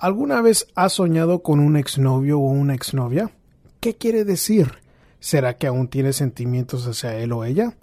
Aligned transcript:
¿Alguna 0.00 0.40
vez 0.40 0.66
has 0.76 0.94
soñado 0.94 1.42
con 1.42 1.60
un 1.60 1.76
exnovio 1.76 2.38
o 2.38 2.48
una 2.48 2.74
exnovia? 2.74 3.32
¿Qué 3.80 3.96
quiere 3.96 4.24
decir? 4.24 4.72
¿Será 5.18 5.58
que 5.58 5.66
aún 5.66 5.88
tiene 5.88 6.14
sentimientos 6.14 6.86
hacia 6.86 7.18
él 7.18 7.32
o 7.32 7.44
ella? 7.44 7.76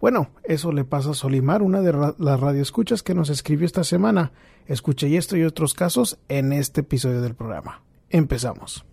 Bueno, 0.00 0.30
eso 0.44 0.72
le 0.72 0.84
pasa 0.84 1.10
a 1.10 1.14
Solimar, 1.14 1.60
una 1.60 1.82
de 1.82 1.92
las 1.92 2.40
radioescuchas 2.40 3.02
que 3.02 3.12
nos 3.12 3.28
escribió 3.28 3.66
esta 3.66 3.84
semana. 3.84 4.32
Escuché 4.64 5.14
esto 5.14 5.36
y 5.36 5.44
otros 5.44 5.74
casos 5.74 6.16
en 6.28 6.54
este 6.54 6.80
episodio 6.80 7.20
del 7.20 7.34
programa. 7.34 7.82
Empezamos. 8.08 8.86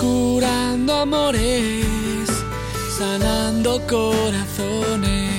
Curando 0.00 0.94
amores, 0.94 2.28
sanando 2.98 3.80
corazones. 3.86 5.35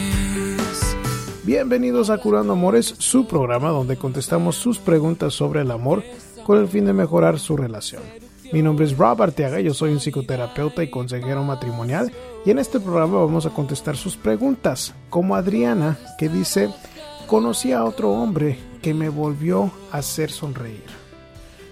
Bienvenidos 1.47 2.09
a 2.09 2.17
Curando 2.17 2.51
Amores, 2.51 2.93
su 2.97 3.25
programa 3.25 3.69
donde 3.69 3.95
contestamos 3.95 4.57
sus 4.57 4.79
preguntas 4.79 5.33
sobre 5.33 5.61
el 5.61 5.71
amor 5.71 6.03
con 6.43 6.57
el 6.57 6.67
fin 6.67 6.83
de 6.83 6.91
mejorar 6.91 7.39
su 7.39 7.55
relación. 7.55 8.03
Mi 8.51 8.61
nombre 8.61 8.85
es 8.85 8.97
Rob 8.97 9.21
Arteaga, 9.21 9.61
yo 9.61 9.73
soy 9.73 9.93
un 9.93 10.01
psicoterapeuta 10.01 10.83
y 10.83 10.89
consejero 10.89 11.45
matrimonial 11.45 12.11
y 12.45 12.51
en 12.51 12.59
este 12.59 12.81
programa 12.81 13.19
vamos 13.19 13.45
a 13.45 13.51
contestar 13.51 13.95
sus 13.95 14.17
preguntas, 14.17 14.93
como 15.09 15.37
Adriana 15.37 15.97
que 16.17 16.27
dice, 16.27 16.69
conocí 17.27 17.71
a 17.71 17.85
otro 17.85 18.11
hombre 18.11 18.59
que 18.81 18.93
me 18.93 19.07
volvió 19.07 19.71
a 19.93 19.99
hacer 19.99 20.31
sonreír. 20.31 20.83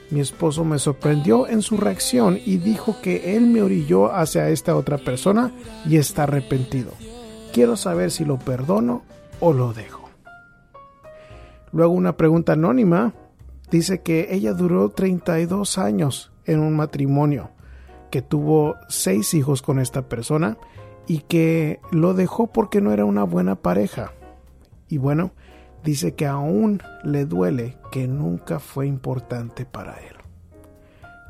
Mi 0.10 0.22
esposo 0.22 0.64
me 0.64 0.80
sorprendió 0.80 1.50
en 1.50 1.62
su 1.62 1.76
reacción 1.76 2.40
y 2.46 2.60
dijo 2.60 3.02
que 3.02 3.36
él 3.36 3.48
me 3.48 3.62
orilló 3.62 4.16
hacia 4.16 4.48
esta 4.48 4.74
otra 4.74 4.98
persona 4.98 5.52
y 5.86 5.98
está 5.98 6.24
arrepentido. 6.24 6.94
Quiero 7.52 7.76
saber 7.76 8.12
si 8.12 8.24
lo 8.24 8.40
perdono 8.40 9.04
o 9.40 9.54
lo 9.54 9.74
dejo. 9.74 10.10
Luego 11.72 11.94
una 11.94 12.18
pregunta 12.18 12.54
anónima 12.54 13.14
dice 13.70 14.02
que 14.02 14.28
ella 14.32 14.54
duró 14.54 14.90
32 14.90 15.78
años 15.78 16.32
en 16.46 16.60
un 16.60 16.76
matrimonio, 16.76 17.50
que 18.12 18.22
tuvo 18.22 18.76
seis 18.88 19.34
hijos 19.34 19.62
con 19.62 19.80
esta 19.80 20.04
persona 20.08 20.58
y 21.08 21.20
que 21.20 21.80
lo 21.92 22.14
dejó 22.14 22.48
porque 22.48 22.82
no 22.82 22.92
era 22.92 23.06
una 23.06 23.24
buena 23.24 23.56
pareja. 23.56 24.14
Y 24.88 24.98
bueno, 24.98 25.32
dice 25.84 26.14
que 26.16 26.26
aún 26.26 26.82
le 27.04 27.26
duele 27.26 27.78
que 27.92 28.08
nunca 28.08 28.60
fue 28.60 28.88
importante 28.88 29.66
para 29.66 29.98
él. 30.00 30.16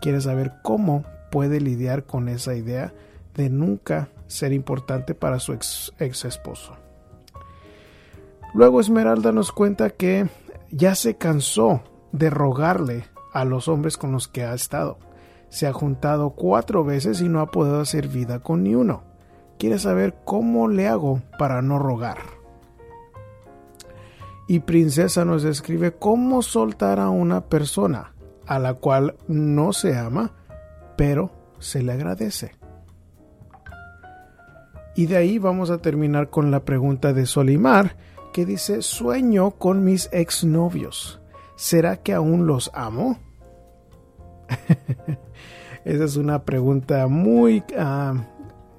Quiere 0.01 0.21
saber 0.21 0.53
cómo 0.61 1.03
puede 1.31 1.59
lidiar 1.59 2.03
con 2.03 2.29
esa 2.29 2.55
idea 2.55 2.93
de 3.33 3.49
nunca 3.49 4.09
ser 4.27 4.53
importante 4.53 5.15
para 5.15 5.39
su 5.39 5.53
ex, 5.53 5.91
ex 5.99 6.25
esposo. 6.25 6.84
Luego 8.55 8.79
Esmeralda 8.79 9.33
nos 9.33 9.51
cuenta 9.51 9.89
que 9.89 10.29
ya 10.71 10.95
se 10.95 11.17
cansó 11.17 11.81
de 12.13 12.29
rogarle 12.29 13.03
a 13.33 13.43
los 13.43 13.67
hombres 13.67 13.97
con 13.97 14.13
los 14.13 14.29
que 14.29 14.45
ha 14.45 14.53
estado. 14.53 14.97
Se 15.49 15.67
ha 15.67 15.73
juntado 15.73 16.29
cuatro 16.29 16.85
veces 16.85 17.19
y 17.19 17.27
no 17.27 17.41
ha 17.41 17.51
podido 17.51 17.81
hacer 17.81 18.07
vida 18.07 18.39
con 18.39 18.63
ni 18.63 18.73
uno. 18.73 19.03
Quiere 19.59 19.77
saber 19.77 20.15
cómo 20.23 20.69
le 20.69 20.87
hago 20.87 21.21
para 21.37 21.61
no 21.61 21.79
rogar. 21.79 22.19
Y 24.47 24.59
Princesa 24.59 25.25
nos 25.25 25.43
escribe 25.43 25.91
cómo 25.91 26.41
soltar 26.41 27.01
a 27.01 27.09
una 27.09 27.41
persona 27.41 28.13
a 28.47 28.57
la 28.57 28.75
cual 28.75 29.15
no 29.27 29.73
se 29.73 29.97
ama, 29.97 30.31
pero 30.95 31.29
se 31.59 31.83
le 31.83 31.91
agradece. 31.91 32.55
Y 34.95 35.07
de 35.07 35.17
ahí 35.17 35.39
vamos 35.39 35.71
a 35.71 35.79
terminar 35.79 36.29
con 36.29 36.51
la 36.51 36.63
pregunta 36.63 37.11
de 37.11 37.25
Solimar, 37.25 37.97
que 38.35 38.45
dice, 38.45 38.81
sueño 38.81 39.51
con 39.51 39.85
mis 39.85 40.09
exnovios. 40.11 41.21
¿Será 41.55 41.95
que 41.95 42.11
aún 42.11 42.47
los 42.47 42.69
amo? 42.73 43.17
Esa 45.85 46.03
es 46.03 46.17
una 46.17 46.43
pregunta 46.43 47.07
muy... 47.07 47.63
Ah, 47.79 48.25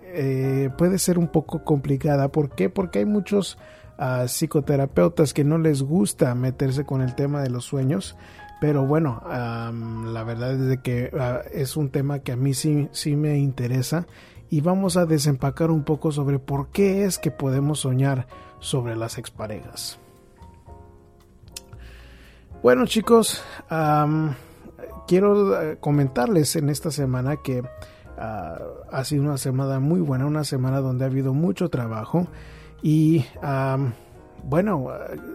eh, 0.03 0.69
puede 0.77 0.99
ser 0.99 1.19
un 1.19 1.29
poco 1.29 1.65
complicada. 1.65 2.29
¿Por 2.29 2.51
qué? 2.51 2.69
Porque 2.69 2.99
hay 2.99 3.07
muchos 3.07 3.57
ah, 3.97 4.29
psicoterapeutas 4.29 5.33
que 5.33 5.43
no 5.43 5.57
les 5.57 5.83
gusta 5.83 6.35
meterse 6.35 6.85
con 6.85 7.01
el 7.01 7.15
tema 7.15 7.41
de 7.43 7.49
los 7.49 7.65
sueños. 7.65 8.15
Pero 8.61 8.85
bueno, 8.85 9.23
la 9.25 10.23
verdad 10.23 10.53
es 10.53 10.67
de 10.69 10.83
que 10.83 11.11
ah, 11.19 11.41
es 11.51 11.79
un 11.79 11.89
tema 11.89 12.19
que 12.19 12.33
a 12.33 12.37
mí 12.37 12.53
sí, 12.53 12.91
sí 12.93 13.17
me 13.17 13.39
interesa 13.39 14.07
y 14.51 14.61
vamos 14.61 14.97
a 14.97 15.07
desempacar 15.07 15.71
un 15.71 15.85
poco 15.85 16.13
sobre 16.13 16.39
por 16.39 16.69
qué 16.69 17.05
es 17.05 17.19
que 17.19 17.31
podemos 17.31 17.81
soñar 17.81 18.27
sobre 18.61 18.97
las 18.97 19.19
exparejas. 19.19 19.99
Bueno 22.63 22.87
chicos, 22.87 23.43
quiero 25.07 25.63
eh, 25.63 25.77
comentarles 25.79 26.57
en 26.57 26.71
esta 26.71 26.91
semana 26.91 27.37
que 27.37 27.63
ah, 28.19 28.59
ha 28.91 29.05
sido 29.05 29.23
una 29.23 29.39
semana 29.39 29.79
muy 29.79 30.01
buena, 30.01 30.27
una 30.27 30.45
semana 30.45 30.81
donde 30.81 31.05
ha 31.05 31.09
habido 31.09 31.35
mucho 31.35 31.69
trabajo 31.69 32.27
y 32.83 33.25
bueno, 34.43 34.89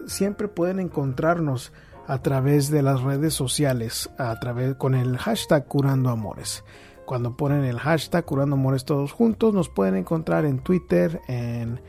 siempre 0.06 0.48
pueden 0.48 0.80
encontrarnos 0.80 1.72
a 2.06 2.22
través 2.22 2.70
de 2.70 2.82
las 2.82 3.02
redes 3.02 3.34
sociales, 3.34 4.10
a 4.18 4.38
través 4.40 4.74
con 4.74 4.94
el 4.94 5.16
hashtag 5.18 5.66
Curando 5.66 6.10
Amores. 6.10 6.64
Cuando 7.06 7.36
ponen 7.36 7.64
el 7.64 7.78
hashtag 7.78 8.24
Curando 8.24 8.56
Amores 8.56 8.84
todos 8.84 9.12
juntos, 9.12 9.52
nos 9.54 9.68
pueden 9.68 9.96
encontrar 9.96 10.44
en 10.44 10.60
Twitter, 10.60 11.20
en 11.28 11.80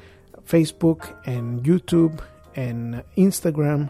Facebook, 0.43 1.03
en 1.25 1.61
YouTube, 1.61 2.21
en 2.55 3.03
Instagram, 3.15 3.89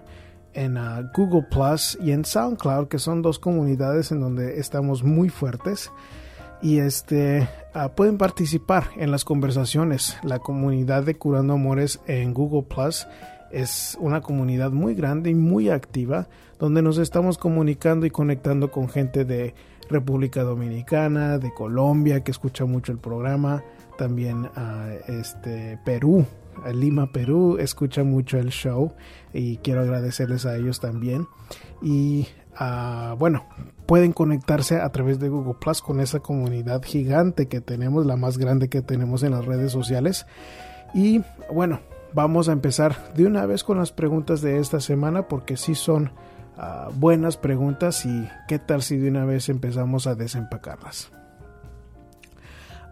en 0.54 0.78
uh, 0.78 1.10
Google 1.16 1.48
Plus 1.50 1.98
y 2.02 2.12
en 2.12 2.26
SoundCloud, 2.26 2.88
que 2.88 3.00
son 3.00 3.22
dos 3.22 3.40
comunidades 3.40 4.12
en 4.12 4.22
donde 4.22 4.60
estamos 4.60 5.04
muy 5.04 5.30
fuertes. 5.30 5.92
Y 6.62 6.80
este 6.80 7.48
uh, 7.76 7.90
pueden 7.96 8.18
participar 8.18 8.86
en 8.98 9.12
las 9.12 9.26
conversaciones. 9.26 10.18
La 10.24 10.40
comunidad 10.40 11.04
de 11.04 11.16
Curando 11.16 11.54
Amores 11.54 12.00
en 12.08 12.34
Google 12.34 12.64
Plus 12.64 13.08
es 13.52 13.98
una 14.00 14.22
comunidad 14.22 14.72
muy 14.72 14.96
grande 14.96 15.30
y 15.30 15.36
muy 15.36 15.70
activa, 15.70 16.28
donde 16.60 16.82
nos 16.82 16.98
estamos 16.98 17.38
comunicando 17.38 18.06
y 18.06 18.10
conectando 18.10 18.72
con 18.72 18.90
gente 18.90 19.26
de 19.26 19.54
República 19.90 20.44
Dominicana, 20.44 21.38
de 21.38 21.54
Colombia, 21.54 22.24
que 22.24 22.32
escucha 22.32 22.66
mucho 22.66 22.92
el 22.92 23.00
programa, 23.00 23.64
también 23.98 24.50
a 24.56 24.90
este 25.08 25.80
Perú, 25.86 26.26
Lima, 26.74 27.12
Perú, 27.12 27.58
escucha 27.60 28.04
mucho 28.04 28.38
el 28.38 28.50
show 28.50 28.94
y 29.34 29.58
quiero 29.58 29.82
agradecerles 29.82 30.46
a 30.46 30.56
ellos 30.56 30.80
también. 30.80 31.28
Y 31.82 32.28
ah, 32.56 33.16
bueno, 33.18 33.46
pueden 33.86 34.14
conectarse 34.14 34.80
a 34.80 34.90
través 34.92 35.20
de 35.20 35.30
Google 35.30 35.56
Plus 35.60 35.82
con 35.82 36.00
esa 36.00 36.20
comunidad 36.20 36.82
gigante 36.84 37.48
que 37.48 37.62
tenemos, 37.62 38.06
la 38.06 38.16
más 38.16 38.38
grande 38.38 38.70
que 38.70 38.82
tenemos 38.82 39.24
en 39.24 39.32
las 39.32 39.46
redes 39.46 39.72
sociales. 39.72 40.26
Y 40.94 41.22
bueno, 41.52 41.80
vamos 42.14 42.50
a 42.50 42.54
empezar 42.54 43.14
de 43.14 43.26
una 43.26 43.46
vez 43.46 43.64
con 43.64 43.78
las 43.78 43.92
preguntas 43.92 44.42
de 44.42 44.60
esta 44.60 44.80
semana 44.80 45.28
porque 45.28 45.58
sí 45.58 45.76
son 45.76 46.12
buenas 46.96 47.38
preguntas 47.38 48.06
y 48.06 48.28
qué 48.48 48.60
tal 48.60 48.82
si 48.82 48.98
de 48.98 49.10
una 49.10 49.26
vez 49.26 49.50
empezamos 49.50 50.08
a 50.08 50.16
desempacarlas. 50.16 51.12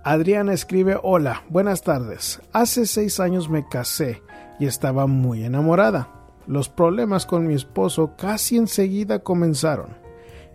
Adriana 0.03 0.53
escribe, 0.53 0.97
hola, 1.01 1.43
buenas 1.49 1.83
tardes. 1.83 2.41
Hace 2.53 2.87
seis 2.87 3.19
años 3.19 3.49
me 3.49 3.67
casé 3.67 4.23
y 4.59 4.65
estaba 4.65 5.05
muy 5.05 5.43
enamorada. 5.43 6.09
Los 6.47 6.69
problemas 6.69 7.27
con 7.27 7.45
mi 7.45 7.53
esposo 7.53 8.15
casi 8.17 8.57
enseguida 8.57 9.19
comenzaron. 9.19 9.89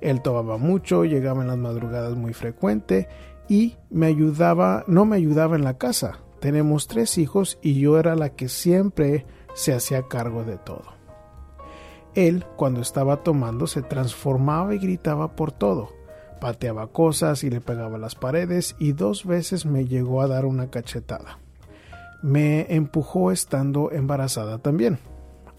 Él 0.01 0.21
tomaba 0.21 0.59
mucho, 0.59 1.05
llegaba 1.05 1.43
en 1.43 1.49
las 1.49 1.59
madrugadas 1.59 2.17
muy 2.17 2.35
frecuente 2.35 3.09
y 3.49 3.77
me 3.89 4.07
ayudaba, 4.07 4.85
no 4.89 5.05
me 5.05 5.17
ayudaba 5.17 5.55
en 5.55 5.63
la 5.63 5.79
casa. 5.79 6.19
Tenemos 6.41 6.89
tres 6.89 7.17
hijos 7.17 7.59
y 7.63 7.79
yo 7.79 7.99
era 7.99 8.17
la 8.17 8.31
que 8.31 8.49
siempre 8.49 9.27
se 9.55 9.73
hacía 9.73 10.09
cargo 10.09 10.43
de 10.43 10.59
todo. 10.59 10.96
Él, 12.17 12.45
cuando 12.57 12.81
estaba 12.81 13.23
tomando, 13.23 13.67
se 13.67 13.83
transformaba 13.83 14.75
y 14.75 14.79
gritaba 14.79 15.37
por 15.37 15.53
todo 15.53 15.97
pateaba 16.37 16.87
cosas 16.89 17.45
y 17.45 17.51
le 17.51 17.61
pegaba 17.61 17.99
las 17.99 18.15
paredes 18.15 18.77
y 18.79 18.93
dos 18.93 19.25
veces 19.25 19.67
me 19.67 19.87
llegó 19.87 20.21
a 20.23 20.29
dar 20.29 20.45
una 20.45 20.71
cachetada. 20.71 21.39
Me 22.23 22.67
empujó 22.75 23.33
estando 23.33 23.91
embarazada 23.93 24.59
también. 24.59 24.99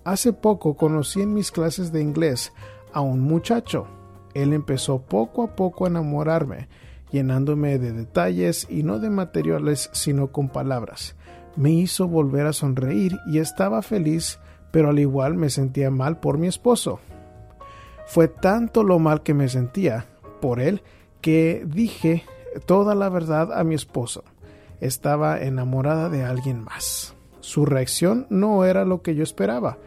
Hace 0.04 0.34
poco 0.34 0.76
conocí 0.76 1.22
en 1.22 1.34
mis 1.34 1.52
clases 1.52 1.92
de 1.92 2.02
inglés 2.02 2.54
a 2.94 3.02
un 3.02 3.20
muchacho. 3.20 3.88
Él 4.34 4.54
empezó 4.54 5.02
poco 5.02 5.44
a 5.44 5.56
poco 5.56 5.86
a 5.86 5.90
enamorarme, 5.90 6.68
llenándome 7.12 7.78
de 7.78 7.92
detalles 7.92 8.68
y 8.70 8.84
no 8.84 9.00
de 9.00 9.10
materiales 9.10 9.90
sino 9.94 10.32
con 10.32 10.50
palabras. 10.50 11.16
Me 11.56 11.72
hizo 11.72 12.08
volver 12.08 12.46
a 12.46 12.54
sonreír 12.54 13.18
y 13.28 13.40
estaba 13.40 13.82
feliz, 13.82 14.40
pero 14.72 14.90
al 14.90 15.00
igual 15.00 15.36
me 15.36 15.50
sentía 15.50 15.92
mal 15.92 16.20
por 16.20 16.38
mi 16.38 16.48
esposo. 16.48 17.00
Fue 18.06 18.28
tanto 18.28 18.84
lo 18.84 19.00
mal 19.00 19.24
que 19.24 19.34
me 19.34 19.50
sentía 19.50 20.06
por 20.42 20.60
él 20.60 20.82
que 21.22 21.66
dije 21.66 22.24
toda 22.66 22.96
la 22.96 23.10
verdad 23.10 23.52
a 23.54 23.64
mi 23.64 23.76
esposo. 23.76 24.24
Estaba 24.80 25.40
enamorada 25.40 26.10
de 26.10 26.24
alguien 26.24 26.64
más. 26.64 27.16
Su 27.40 27.66
reacción 27.66 28.28
no 28.30 28.66
era 28.66 28.86
lo 28.86 29.02
que 29.02 29.16
yo 29.16 29.24
esperaba, 29.24 29.78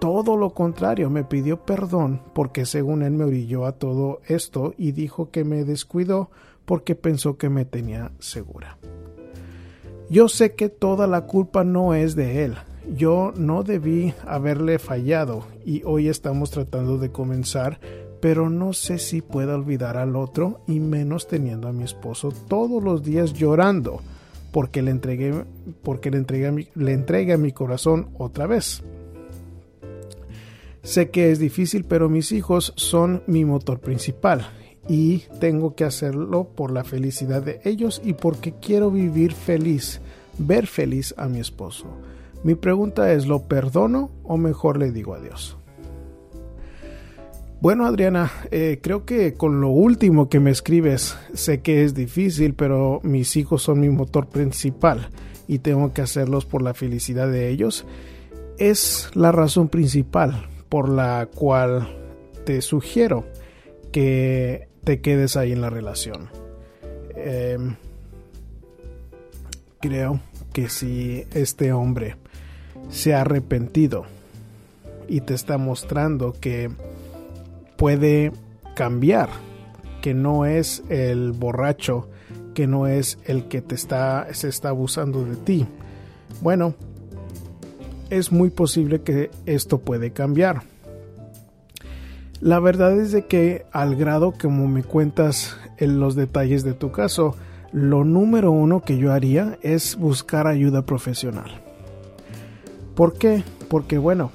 todo 0.00 0.38
lo 0.38 0.54
contrario, 0.54 1.10
me 1.10 1.24
pidió 1.24 1.60
perdón 1.60 2.22
porque 2.32 2.64
según 2.64 3.02
él 3.02 3.12
me 3.12 3.24
orilló 3.24 3.66
a 3.66 3.72
todo 3.72 4.22
esto 4.26 4.72
y 4.78 4.92
dijo 4.92 5.30
que 5.30 5.44
me 5.44 5.62
descuidó 5.64 6.30
porque 6.64 6.94
pensó 6.94 7.36
que 7.36 7.50
me 7.50 7.66
tenía 7.66 8.10
segura. 8.18 8.78
Yo 10.08 10.28
sé 10.28 10.54
que 10.54 10.70
toda 10.70 11.06
la 11.06 11.26
culpa 11.26 11.64
no 11.64 11.94
es 11.94 12.16
de 12.16 12.44
él. 12.44 12.56
Yo 12.88 13.32
no 13.36 13.62
debí 13.62 14.14
haberle 14.26 14.78
fallado 14.78 15.46
y 15.64 15.82
hoy 15.84 16.08
estamos 16.08 16.50
tratando 16.50 16.98
de 16.98 17.10
comenzar, 17.10 17.78
pero 18.20 18.50
no 18.50 18.72
sé 18.72 18.98
si 18.98 19.20
puedo 19.22 19.54
olvidar 19.54 19.96
al 19.96 20.16
otro 20.16 20.60
y 20.66 20.80
menos 20.80 21.28
teniendo 21.28 21.68
a 21.68 21.72
mi 21.72 21.84
esposo 21.84 22.32
todos 22.48 22.82
los 22.82 23.02
días 23.02 23.32
llorando 23.32 24.00
porque 24.52 24.82
le 24.82 24.90
entregué 24.90 25.44
porque 25.82 26.10
le 26.10 26.18
entregué, 26.18 26.68
le 26.74 26.92
entregué 26.92 27.34
a 27.34 27.38
mi 27.38 27.52
corazón 27.52 28.08
otra 28.18 28.46
vez. 28.46 28.82
Sé 30.82 31.10
que 31.10 31.30
es 31.30 31.38
difícil, 31.38 31.84
pero 31.84 32.08
mis 32.08 32.32
hijos 32.32 32.72
son 32.76 33.22
mi 33.26 33.44
motor 33.44 33.80
principal 33.80 34.48
y 34.88 35.18
tengo 35.38 35.74
que 35.74 35.84
hacerlo 35.84 36.44
por 36.44 36.72
la 36.72 36.84
felicidad 36.84 37.42
de 37.42 37.60
ellos 37.64 38.00
y 38.04 38.14
porque 38.14 38.54
quiero 38.60 38.90
vivir 38.90 39.34
feliz, 39.34 40.00
ver 40.38 40.66
feliz 40.66 41.14
a 41.18 41.28
mi 41.28 41.38
esposo. 41.38 41.86
Mi 42.42 42.54
pregunta 42.54 43.12
es, 43.12 43.26
¿lo 43.26 43.42
perdono 43.48 44.10
o 44.24 44.36
mejor 44.36 44.78
le 44.78 44.92
digo 44.92 45.14
adiós? 45.14 45.56
Bueno, 47.60 47.84
Adriana, 47.84 48.32
eh, 48.50 48.78
creo 48.82 49.04
que 49.04 49.34
con 49.34 49.60
lo 49.60 49.68
último 49.68 50.30
que 50.30 50.40
me 50.40 50.50
escribes, 50.50 51.18
sé 51.34 51.60
que 51.60 51.84
es 51.84 51.94
difícil, 51.94 52.54
pero 52.54 53.00
mis 53.02 53.36
hijos 53.36 53.62
son 53.62 53.80
mi 53.80 53.90
motor 53.90 54.28
principal 54.28 55.10
y 55.46 55.58
tengo 55.58 55.92
que 55.92 56.00
hacerlos 56.00 56.46
por 56.46 56.62
la 56.62 56.72
felicidad 56.72 57.28
de 57.28 57.50
ellos. 57.50 57.84
Es 58.56 59.10
la 59.14 59.30
razón 59.30 59.68
principal 59.68 60.48
por 60.70 60.88
la 60.88 61.28
cual 61.34 61.88
te 62.46 62.62
sugiero 62.62 63.26
que 63.92 64.68
te 64.84 65.02
quedes 65.02 65.36
ahí 65.36 65.52
en 65.52 65.60
la 65.60 65.68
relación. 65.68 66.30
Em, 67.14 67.76
creo 69.80 70.20
que 70.54 70.70
si 70.70 71.24
este 71.34 71.72
hombre 71.72 72.16
se 72.88 73.14
ha 73.14 73.20
arrepentido 73.20 74.04
y 75.08 75.20
te 75.20 75.34
está 75.34 75.58
mostrando 75.58 76.34
que 76.40 76.70
puede 77.76 78.32
cambiar, 78.74 79.28
que 80.00 80.14
no 80.14 80.46
es 80.46 80.82
el 80.88 81.32
borracho, 81.32 82.08
que 82.54 82.66
no 82.66 82.86
es 82.86 83.18
el 83.24 83.48
que 83.48 83.60
te 83.60 83.74
está 83.74 84.26
se 84.32 84.48
está 84.48 84.70
abusando 84.70 85.24
de 85.24 85.36
ti. 85.36 85.66
Bueno, 86.40 86.74
es 88.10 88.32
muy 88.32 88.50
posible 88.50 89.02
que 89.02 89.30
esto 89.46 89.78
puede 89.78 90.12
cambiar. 90.12 90.62
La 92.40 92.58
verdad 92.58 92.98
es 92.98 93.12
de 93.12 93.26
que 93.26 93.66
al 93.70 93.96
grado 93.96 94.32
como 94.32 94.66
me 94.66 94.82
cuentas 94.82 95.56
en 95.78 96.00
los 96.00 96.14
detalles 96.14 96.64
de 96.64 96.72
tu 96.72 96.90
caso, 96.90 97.36
lo 97.72 98.04
número 98.04 98.50
uno 98.50 98.80
que 98.80 98.96
yo 98.96 99.12
haría 99.12 99.58
es 99.62 99.96
buscar 99.96 100.46
ayuda 100.46 100.82
profesional. 100.82 101.62
¿Por 102.94 103.14
qué? 103.14 103.44
Porque 103.68 103.98
bueno, 103.98 104.30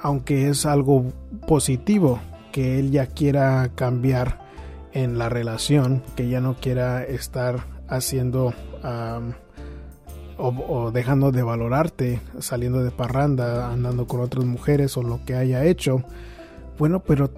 aunque 0.00 0.48
es 0.48 0.66
algo 0.66 1.04
positivo 1.46 2.20
que 2.52 2.78
él 2.78 2.90
ya 2.90 3.06
quiera 3.06 3.70
cambiar 3.74 4.38
en 4.92 5.18
la 5.18 5.28
relación, 5.28 6.02
que 6.14 6.28
ya 6.28 6.40
no 6.40 6.54
quiera 6.54 7.02
estar 7.02 7.66
haciendo 7.88 8.54
o, 10.36 10.90
dejando 10.92 11.32
de 11.32 11.42
valorarte, 11.42 12.20
saliendo 12.38 12.82
de 12.82 12.90
parranda, 12.90 13.72
andando 13.72 14.06
con 14.06 14.20
otras 14.20 14.44
mujeres 14.44 14.96
o 14.96 15.02
lo 15.02 15.24
que 15.24 15.34
haya 15.34 15.64
hecho. 15.64 16.02
Bueno, 16.78 17.00
pero 17.00 17.30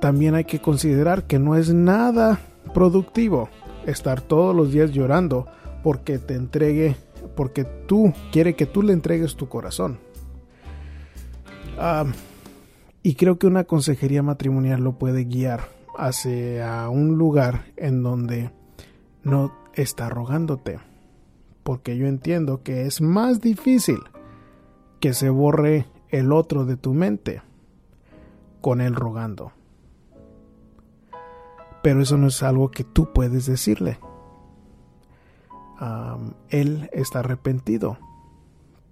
también 0.00 0.34
hay 0.34 0.44
que 0.44 0.60
considerar 0.60 1.24
que 1.24 1.38
no 1.38 1.56
es 1.56 1.72
nada 1.72 2.40
productivo 2.74 3.48
estar 3.86 4.20
todos 4.20 4.54
los 4.54 4.72
días 4.72 4.90
llorando 4.92 5.46
porque 5.82 6.18
te 6.18 6.34
entregue, 6.34 6.96
porque 7.34 7.64
tú 7.64 8.12
quiere 8.30 8.54
que 8.54 8.66
tú 8.66 8.82
le 8.82 8.92
entregues 8.92 9.36
tu 9.36 9.48
corazón. 9.48 9.98
y 13.02 13.14
creo 13.14 13.38
que 13.38 13.46
una 13.46 13.64
consejería 13.64 14.22
matrimonial 14.22 14.82
lo 14.82 14.92
puede 14.92 15.24
guiar 15.24 15.68
hacia 15.96 16.88
un 16.88 17.18
lugar 17.18 17.64
en 17.76 18.02
donde 18.02 18.50
no 19.24 19.52
está 19.74 20.08
rogándote 20.08 20.78
porque 21.62 21.96
yo 21.96 22.06
entiendo 22.06 22.62
que 22.62 22.86
es 22.86 23.00
más 23.00 23.40
difícil 23.40 24.00
que 25.00 25.14
se 25.14 25.30
borre 25.30 25.86
el 26.08 26.32
otro 26.32 26.64
de 26.64 26.76
tu 26.76 26.94
mente 26.94 27.42
con 28.60 28.80
él 28.80 28.94
rogando. 28.94 29.52
Pero 31.82 32.02
eso 32.02 32.16
no 32.16 32.28
es 32.28 32.42
algo 32.42 32.70
que 32.70 32.84
tú 32.84 33.12
puedes 33.12 33.46
decirle. 33.46 33.98
Él 36.48 36.90
está 36.92 37.20
arrepentido. 37.20 37.98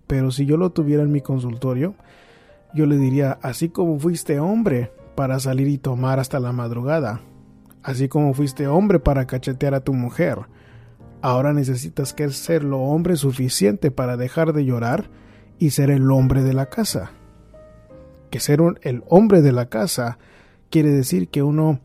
Pero 0.07 0.31
si 0.31 0.47
yo 0.47 0.57
lo 0.57 0.71
tuviera 0.71 1.03
en 1.03 1.13
mi 1.13 1.21
consultorio, 1.21 1.95
yo 2.75 2.87
le 2.87 2.97
diría, 2.97 3.39
así 3.43 3.69
como 3.69 3.99
fuiste 3.99 4.41
hombre 4.41 4.93
para 5.15 5.39
salir 5.41 5.69
y 5.69 5.79
tomar 5.79 6.19
hasta 6.19 6.41
la 6.41 6.53
madrugada, 6.53 7.21
así 7.83 8.09
como 8.09 8.35
fuiste 8.35 8.67
hombre 8.67 8.99
para 8.99 9.27
cachetear 9.27 9.75
a 9.75 9.81
tu 9.81 9.93
mujer, 9.93 10.47
Ahora 11.23 11.53
necesitas 11.53 12.15
que 12.15 12.31
ser 12.31 12.65
lo 12.65 12.79
hombre 12.79 13.17
suficiente 13.17 13.91
para 13.91 14.17
dejar 14.17 14.53
de 14.53 14.65
llorar 14.65 15.11
y 15.59 15.71
ser 15.71 15.91
el 15.91 16.11
hombre 16.11 16.43
de 16.43 16.55
la 16.55 16.67
casa. 16.67 17.13
Que 18.31 18.41
ser 18.41 18.61
el 18.83 19.03
hombre 19.07 19.43
de 19.43 19.53
la 19.53 19.67
casa 19.67 20.19
quiere 20.71 20.91
decir 20.91 21.29
que 21.29 21.43
uno 21.43 21.81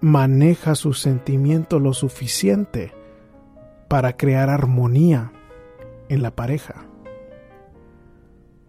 maneja 0.00 0.76
sus 0.76 1.00
sentimientos 1.00 1.82
lo 1.82 1.92
suficiente 1.94 2.92
para 3.88 4.16
crear 4.16 4.50
armonía 4.50 5.32
en 6.08 6.22
la 6.22 6.30
pareja. 6.30 6.86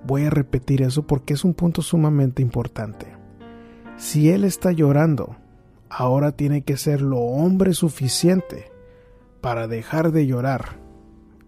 Voy 0.06 0.24
a 0.24 0.30
repetir 0.30 0.82
eso 0.82 1.06
porque 1.06 1.34
es 1.34 1.44
un 1.44 1.54
punto 1.54 1.82
sumamente 1.82 2.42
importante. 2.42 3.08
Si 3.98 4.30
él 4.30 4.46
está 4.46 4.72
llorando, 4.72 5.36
ahora 5.90 6.32
tiene 6.32 6.64
que 6.64 6.78
ser 6.78 7.02
lo 7.02 7.20
hombre 7.20 7.74
suficiente 7.74 8.72
para 9.42 9.68
dejar 9.68 10.12
de 10.12 10.26
llorar 10.26 10.80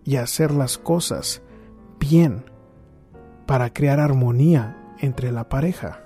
y 0.03 0.17
hacer 0.17 0.51
las 0.51 0.77
cosas 0.77 1.41
bien 1.99 2.43
para 3.45 3.71
crear 3.71 3.99
armonía 3.99 4.95
entre 4.99 5.31
la 5.31 5.47
pareja. 5.47 6.01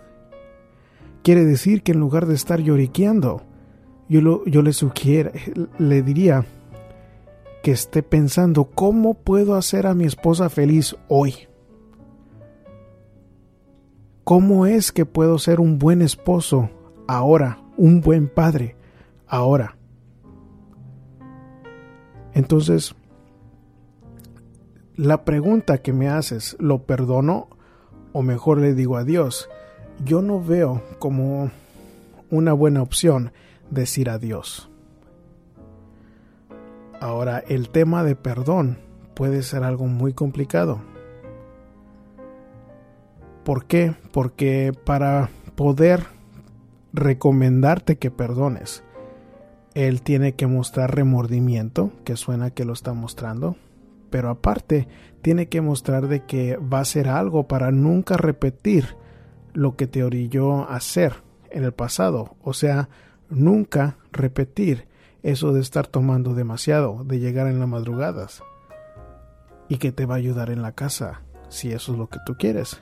Quiere 1.24 1.46
decir 1.46 1.82
que 1.82 1.94
en 1.94 2.00
lugar 2.00 2.28
de 2.28 2.36
estar 2.36 2.60
lloriqueando, 2.60 3.42
yo, 4.08 4.46
yo 4.46 4.62
le 4.62 4.74
sugiero, 4.74 5.32
le 5.80 6.04
diría 6.04 6.46
que 7.66 7.72
esté 7.72 8.04
pensando 8.04 8.66
cómo 8.66 9.16
puedo 9.16 9.56
hacer 9.56 9.88
a 9.88 9.96
mi 9.96 10.06
esposa 10.06 10.52
feliz 10.52 10.96
hoy. 11.08 11.34
¿Cómo 14.24 14.68
es 14.68 14.92
que 14.92 15.08
puedo 15.08 15.40
ser 15.40 15.60
un 15.60 15.80
buen 15.80 16.04
esposo 16.04 16.70
ahora, 17.08 17.58
un 17.76 18.02
buen 18.02 18.30
padre 18.30 18.76
ahora? 19.26 19.78
Entonces, 22.36 22.94
la 24.96 25.26
pregunta 25.26 25.80
que 25.80 25.92
me 25.92 26.08
haces, 26.08 26.56
¿lo 26.60 26.84
perdono 26.84 27.48
o 28.14 28.22
mejor 28.22 28.60
le 28.60 28.76
digo 28.76 28.96
adiós? 28.96 29.50
Yo 30.06 30.22
no 30.22 30.40
veo 30.40 30.84
como 31.00 31.50
una 32.30 32.54
buena 32.54 32.84
opción 32.84 33.32
decir 33.72 34.12
adiós. 34.12 34.70
Ahora, 37.06 37.44
el 37.48 37.70
tema 37.70 38.04
de 38.04 38.16
perdón 38.16 38.80
puede 39.14 39.44
ser 39.44 39.64
algo 39.64 39.86
muy 39.86 40.14
complicado. 40.14 40.82
¿Por 43.44 43.66
qué? 43.68 43.94
Porque 44.12 44.74
para 44.86 45.30
poder 45.54 46.08
recomendarte 46.94 48.00
que 48.00 48.10
perdones, 48.10 48.84
él 49.76 50.02
tiene 50.02 50.34
que 50.34 50.48
mostrar 50.48 50.96
remordimiento, 50.96 51.92
que 52.06 52.16
suena 52.16 52.50
que 52.50 52.66
lo 52.66 52.74
está 52.74 52.94
mostrando, 52.94 53.56
pero 54.10 54.32
aparte 54.32 54.88
tiene 55.22 55.48
que 55.48 55.62
mostrar 55.62 56.08
de 56.08 56.26
que 56.26 56.58
va 56.58 56.80
a 56.80 56.82
hacer 56.82 57.08
algo 57.08 57.48
para 57.48 57.70
nunca 57.70 58.18
repetir 58.18 58.98
lo 59.54 59.76
que 59.76 59.86
te 59.86 60.04
orilló 60.04 60.68
a 60.68 60.78
hacer 60.78 61.18
en 61.52 61.66
el 61.66 61.72
pasado, 61.72 62.36
o 62.42 62.54
sea, 62.54 62.90
nunca 63.30 64.00
repetir 64.12 64.88
eso 65.26 65.54
de 65.54 65.60
estar 65.60 65.88
tomando 65.88 66.36
demasiado, 66.36 67.04
de 67.04 67.18
llegar 67.18 67.48
en 67.48 67.60
las 67.60 67.68
madrugadas, 67.68 68.44
y 69.68 69.78
que 69.80 69.92
te 69.92 70.06
va 70.06 70.14
a 70.14 70.18
ayudar 70.18 70.52
en 70.52 70.62
la 70.62 70.74
casa, 70.74 71.24
si 71.50 71.72
eso 71.72 71.94
es 71.94 71.98
lo 71.98 72.08
que 72.10 72.20
tú 72.28 72.36
quieres. 72.38 72.80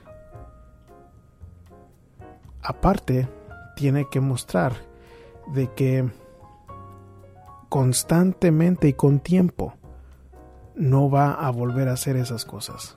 Aparte, 2.62 3.30
tiene 3.76 4.08
que 4.10 4.20
mostrar 4.20 4.74
de 5.54 5.72
que 5.72 6.06
constantemente 7.70 8.88
y 8.88 8.92
con 8.92 9.20
tiempo, 9.20 9.72
no 10.74 11.08
va 11.08 11.32
a 11.32 11.50
volver 11.50 11.88
a 11.88 11.94
hacer 11.94 12.16
esas 12.16 12.44
cosas. 12.44 12.96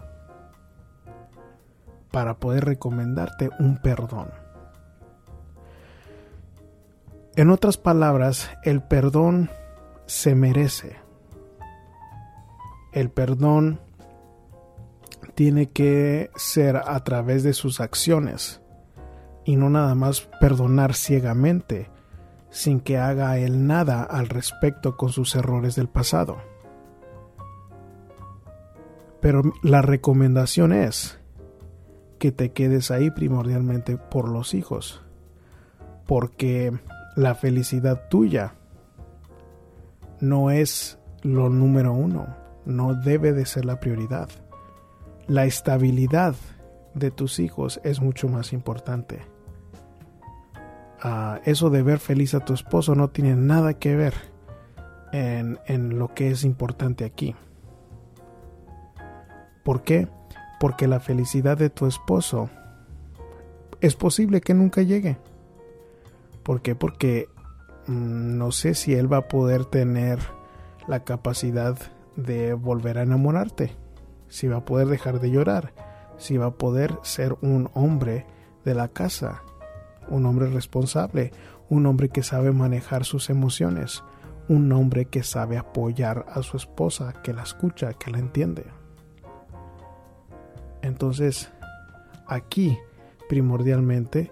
para 2.12 2.40
poder 2.40 2.66
recomendarte 2.66 3.50
un 3.60 3.78
perdón. 3.78 4.30
En 7.38 7.52
otras 7.52 7.78
palabras, 7.78 8.50
el 8.64 8.82
perdón 8.82 9.52
se 10.08 10.34
merece. 10.34 10.96
El 12.92 13.12
perdón 13.12 13.80
tiene 15.36 15.68
que 15.68 16.32
ser 16.36 16.78
a 16.78 17.04
través 17.04 17.44
de 17.44 17.54
sus 17.54 17.80
acciones 17.80 18.60
y 19.46 19.56
no 19.56 19.70
nada 19.70 19.94
más 19.94 20.28
perdonar 20.42 20.96
ciegamente 20.96 21.92
sin 22.50 22.80
que 22.80 22.98
haga 22.98 23.38
él 23.38 23.68
nada 23.68 24.02
al 24.02 24.30
respecto 24.30 24.98
con 24.98 25.10
sus 25.10 25.36
errores 25.36 25.76
del 25.76 25.90
pasado. 25.90 26.38
Pero 29.22 29.44
la 29.62 29.84
recomendación 29.84 30.74
es 30.74 31.20
que 32.18 32.32
te 32.32 32.52
quedes 32.52 32.90
ahí 32.90 33.12
primordialmente 33.12 33.98
por 33.98 34.28
los 34.28 34.56
hijos, 34.56 35.04
porque 36.08 36.74
la 37.18 37.34
felicidad 37.34 38.10
tuya 38.10 38.54
no 40.22 40.52
es 40.52 41.00
lo 41.24 41.50
número 41.50 41.92
uno, 41.92 42.28
no 42.64 42.94
debe 42.94 43.34
de 43.34 43.48
ser 43.48 43.66
la 43.66 43.80
prioridad. 43.80 44.30
La 45.26 45.46
estabilidad 45.46 46.36
de 46.94 47.10
tus 47.10 47.40
hijos 47.40 47.82
es 47.84 48.02
mucho 48.02 48.30
más 48.30 48.54
importante. 48.54 49.22
Ah, 51.02 51.42
eso 51.44 51.72
de 51.72 51.82
ver 51.82 51.98
feliz 51.98 52.36
a 52.36 52.46
tu 52.46 52.54
esposo 52.54 52.94
no 52.94 53.10
tiene 53.10 53.36
nada 53.36 53.74
que 53.74 53.96
ver 53.96 54.14
en, 55.12 55.58
en 55.66 55.98
lo 55.98 56.14
que 56.14 56.30
es 56.30 56.44
importante 56.44 57.04
aquí. 57.04 57.36
¿Por 59.66 59.82
qué? 59.82 60.08
Porque 60.60 60.88
la 60.88 61.00
felicidad 61.00 61.58
de 61.58 61.72
tu 61.72 61.88
esposo 61.88 62.52
es 63.82 63.96
posible 63.96 64.40
que 64.40 64.54
nunca 64.54 64.84
llegue. 64.84 65.18
¿Por 66.48 66.62
qué? 66.62 66.76
Porque 66.76 67.28
mm, 67.88 68.38
no 68.38 68.54
sé 68.54 68.74
si 68.74 68.94
él 68.94 69.12
va 69.12 69.18
a 69.18 69.28
poder 69.28 69.66
tener 69.66 70.18
la 70.88 71.04
capacidad 71.04 71.78
de 72.16 72.54
volver 72.54 72.98
a 72.98 73.02
enamorarte, 73.02 73.76
si 74.30 74.48
va 74.48 74.60
a 74.60 74.66
poder 74.66 74.88
dejar 74.88 75.20
de 75.20 75.30
llorar, 75.30 75.74
si 76.18 76.38
va 76.38 76.46
a 76.46 76.58
poder 76.58 76.98
ser 77.02 77.36
un 77.42 77.70
hombre 77.74 78.26
de 78.64 78.76
la 78.76 78.88
casa, 78.88 79.44
un 80.08 80.26
hombre 80.26 80.48
responsable, 80.48 81.34
un 81.68 81.86
hombre 81.86 82.08
que 82.08 82.24
sabe 82.24 82.54
manejar 82.54 83.04
sus 83.04 83.30
emociones, 83.30 84.06
un 84.48 84.72
hombre 84.72 85.04
que 85.04 85.24
sabe 85.24 85.58
apoyar 85.58 86.28
a 86.30 86.44
su 86.44 86.56
esposa, 86.56 87.12
que 87.24 87.34
la 87.34 87.44
escucha, 87.44 87.92
que 87.92 88.10
la 88.10 88.20
entiende. 88.20 88.64
Entonces, 90.82 91.52
aquí, 92.26 92.78
primordialmente, 93.28 94.32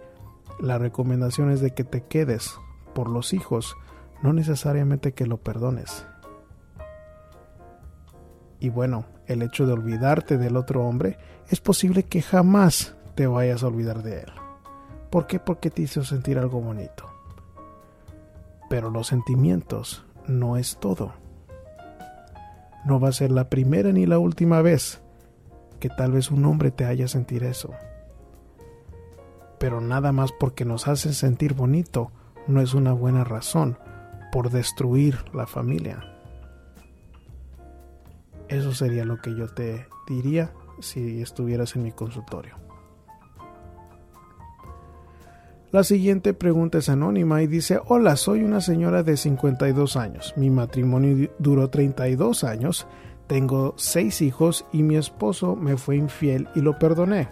la 0.59 0.77
recomendación 0.77 1.51
es 1.51 1.62
de 1.62 1.71
que 1.71 1.83
te 1.83 2.03
quedes 2.03 2.55
por 2.93 3.09
los 3.09 3.33
hijos, 3.33 3.75
no 4.21 4.33
necesariamente 4.33 5.13
que 5.13 5.25
lo 5.25 5.38
perdones. 5.38 6.07
Y 8.59 8.69
bueno, 8.69 9.05
el 9.27 9.41
hecho 9.41 9.65
de 9.65 9.74
olvidarte 9.74 10.38
del 10.38 10.57
otro 10.57 10.85
hombre, 10.85 11.17
es 11.50 11.59
posible 11.59 12.03
que 12.03 12.21
jamás 12.21 12.95
te 13.15 13.27
vayas 13.27 13.63
a 13.63 13.67
olvidar 13.67 14.01
de 14.03 14.21
él. 14.21 14.31
¿Por 15.09 15.27
qué? 15.27 15.39
Porque 15.39 15.69
te 15.69 15.83
hizo 15.83 16.03
sentir 16.03 16.38
algo 16.38 16.62
bonito. 16.62 17.09
Pero 18.69 18.89
los 18.89 19.07
sentimientos 19.07 20.05
no 20.27 20.57
es 20.57 20.77
todo. 20.77 21.13
No 22.85 23.00
va 23.00 23.09
a 23.09 23.13
ser 23.13 23.31
la 23.31 23.50
primera 23.50 23.91
ni 23.91 24.05
la 24.05 24.19
última 24.19 24.62
vez 24.62 25.01
que 25.79 25.89
tal 25.89 26.12
vez 26.12 26.31
un 26.31 26.45
hombre 26.45 26.71
te 26.71 26.85
haya 26.85 27.07
sentir 27.07 27.43
eso. 27.43 27.71
Pero 29.65 29.81
nada 29.81 30.12
más 30.12 30.31
porque 30.31 30.63
nos 30.63 30.88
hacen 30.88 31.15
sentir 31.15 31.55
bonito 31.55 32.12
no 32.45 32.62
es 32.62 32.75
una 32.75 32.93
buena 32.93 33.24
razón 33.24 33.79
por 34.31 34.51
destruir 34.51 35.17
la 35.34 35.48
familia. 35.48 36.05
Eso 38.48 38.75
sería 38.75 39.05
lo 39.05 39.19
que 39.24 39.36
yo 39.36 39.48
te 39.48 39.88
diría 40.07 40.53
si 40.81 41.19
estuvieras 41.19 41.75
en 41.75 41.81
mi 41.81 41.91
consultorio. 41.91 42.57
La 45.72 45.84
siguiente 45.84 46.36
pregunta 46.36 46.77
es 46.77 46.88
anónima 46.88 47.41
y 47.41 47.48
dice, 47.48 47.79
hola, 47.88 48.17
soy 48.17 48.43
una 48.43 48.62
señora 48.62 49.01
de 49.01 49.17
52 49.17 49.98
años. 49.98 50.36
Mi 50.38 50.51
matrimonio 50.51 51.31
duró 51.39 51.72
32 51.72 52.43
años 52.43 52.86
tengo 53.25 53.74
seis 53.75 54.22
hijos 54.22 54.67
y 54.72 54.84
mi 54.84 54.98
esposo 54.98 55.55
me 55.55 55.77
fue 55.77 55.95
infiel 55.95 56.48
y 56.53 56.62
lo 56.62 56.77
perdoné. 56.77 57.27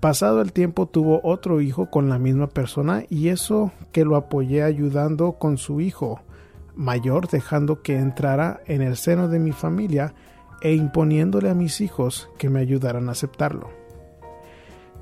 Pasado 0.00 0.42
el 0.42 0.52
tiempo 0.52 0.86
tuvo 0.86 1.20
otro 1.24 1.60
hijo 1.60 1.90
con 1.90 2.08
la 2.08 2.18
misma 2.18 2.48
persona 2.48 3.04
y 3.08 3.28
eso 3.28 3.72
que 3.92 4.04
lo 4.04 4.16
apoyé 4.16 4.62
ayudando 4.62 5.32
con 5.32 5.56
su 5.56 5.80
hijo 5.80 6.20
mayor 6.76 7.28
dejando 7.28 7.82
que 7.82 7.96
entrara 7.96 8.60
en 8.66 8.82
el 8.82 8.96
seno 8.96 9.28
de 9.28 9.38
mi 9.38 9.52
familia 9.52 10.14
e 10.60 10.74
imponiéndole 10.74 11.48
a 11.48 11.54
mis 11.54 11.80
hijos 11.80 12.28
que 12.38 12.50
me 12.50 12.60
ayudaran 12.60 13.08
a 13.08 13.12
aceptarlo. 13.12 13.70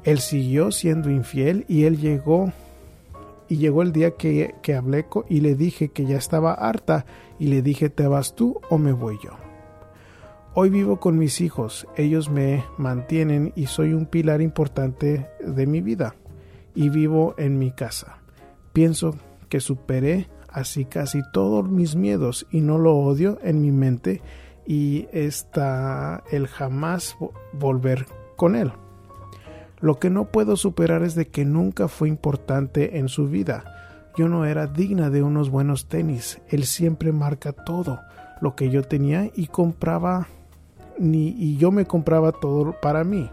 Él 0.04 0.20
siguió 0.20 0.70
siendo 0.70 1.10
infiel 1.10 1.64
y 1.68 1.84
él 1.84 1.98
llegó 1.98 2.52
y 3.48 3.56
llegó 3.56 3.82
el 3.82 3.92
día 3.92 4.12
que, 4.12 4.54
que 4.62 4.74
hablé 4.74 5.06
y 5.28 5.40
le 5.40 5.54
dije 5.54 5.88
que 5.88 6.06
ya 6.06 6.16
estaba 6.16 6.52
harta 6.52 7.04
y 7.38 7.48
le 7.48 7.62
dije 7.62 7.90
te 7.90 8.06
vas 8.06 8.34
tú 8.34 8.60
o 8.70 8.78
me 8.78 8.92
voy 8.92 9.18
yo. 9.22 9.43
Hoy 10.56 10.70
vivo 10.70 11.00
con 11.00 11.18
mis 11.18 11.40
hijos, 11.40 11.84
ellos 11.96 12.30
me 12.30 12.64
mantienen 12.78 13.52
y 13.56 13.66
soy 13.66 13.92
un 13.92 14.06
pilar 14.06 14.40
importante 14.40 15.28
de 15.44 15.66
mi 15.66 15.80
vida 15.80 16.14
y 16.76 16.90
vivo 16.90 17.34
en 17.38 17.58
mi 17.58 17.73
casa. 17.73 18.18
Pienso 18.73 19.16
que 19.49 19.58
superé 19.58 20.28
así 20.49 20.84
casi 20.84 21.23
todos 21.32 21.68
mis 21.68 21.96
miedos 21.96 22.46
y 22.52 22.61
no 22.61 22.78
lo 22.78 22.94
odio 22.96 23.37
en 23.42 23.62
mi 23.62 23.73
mente 23.73 24.23
y 24.64 25.08
está 25.11 26.23
el 26.30 26.46
jamás 26.46 27.16
volver 27.52 28.06
con 28.37 28.54
él. 28.54 28.70
Lo 29.80 29.99
que 29.99 30.08
no 30.08 30.26
puedo 30.26 30.56
superar 30.56 31.02
es 31.02 31.16
de 31.16 31.26
que 31.26 31.44
nunca 31.44 31.88
fue 31.88 32.06
importante 32.06 32.99
en 32.99 33.08
su 33.08 33.26
vida. 33.26 33.64
Yo 34.16 34.28
no 34.28 34.44
era 34.44 34.68
digna 34.68 35.11
de 35.11 35.25
unos 35.25 35.50
buenos 35.50 35.88
tenis. 35.88 36.40
Él 36.49 36.64
siempre 36.64 37.11
marca 37.11 37.52
todo 37.52 37.99
lo 38.40 38.54
que 38.54 38.70
yo 38.70 38.84
tenía 38.84 39.32
y 39.34 39.49
compraba 39.49 40.28
ni 40.98 41.28
y 41.28 41.56
yo 41.56 41.70
me 41.70 41.86
compraba 41.86 42.32
todo 42.32 42.78
para 42.80 43.04
mí. 43.04 43.30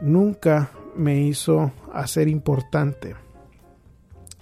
Nunca 0.00 0.70
me 0.96 1.20
hizo 1.20 1.72
hacer 1.92 2.28
importante. 2.28 3.14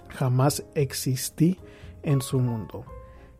Jamás 0.09 0.63
existí 0.75 1.59
en 2.03 2.21
su 2.21 2.39
mundo. 2.39 2.85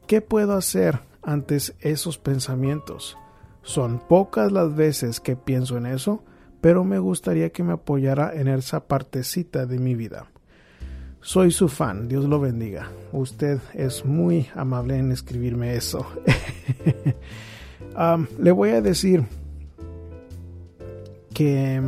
¿Qué 0.08 0.22
puedo 0.22 0.54
hacer 0.54 1.00
antes 1.22 1.76
esos 1.80 2.18
pensamientos? 2.18 3.18
Son 3.64 4.00
pocas 4.00 4.52
las 4.52 4.76
veces 4.76 5.20
que 5.20 5.36
pienso 5.36 5.78
en 5.78 5.86
eso, 5.86 6.24
pero 6.62 6.84
me 6.84 7.00
gustaría 7.00 7.52
que 7.52 7.64
me 7.64 7.74
apoyara 7.74 8.34
en 8.34 8.48
esa 8.48 8.88
partecita 8.88 9.66
de 9.66 9.80
mi 9.80 9.96
vida. 9.96 10.28
Soy 11.22 11.52
su 11.52 11.68
fan, 11.68 12.08
Dios 12.08 12.26
lo 12.26 12.40
bendiga. 12.40 12.90
Usted 13.12 13.60
es 13.74 14.06
muy 14.06 14.48
amable 14.56 14.98
en 14.98 15.12
escribirme 15.12 15.76
eso. 15.76 16.08
le 18.38 18.52
voy 18.52 18.70
a 18.70 18.82
decir 18.82 19.26
que 21.34 21.82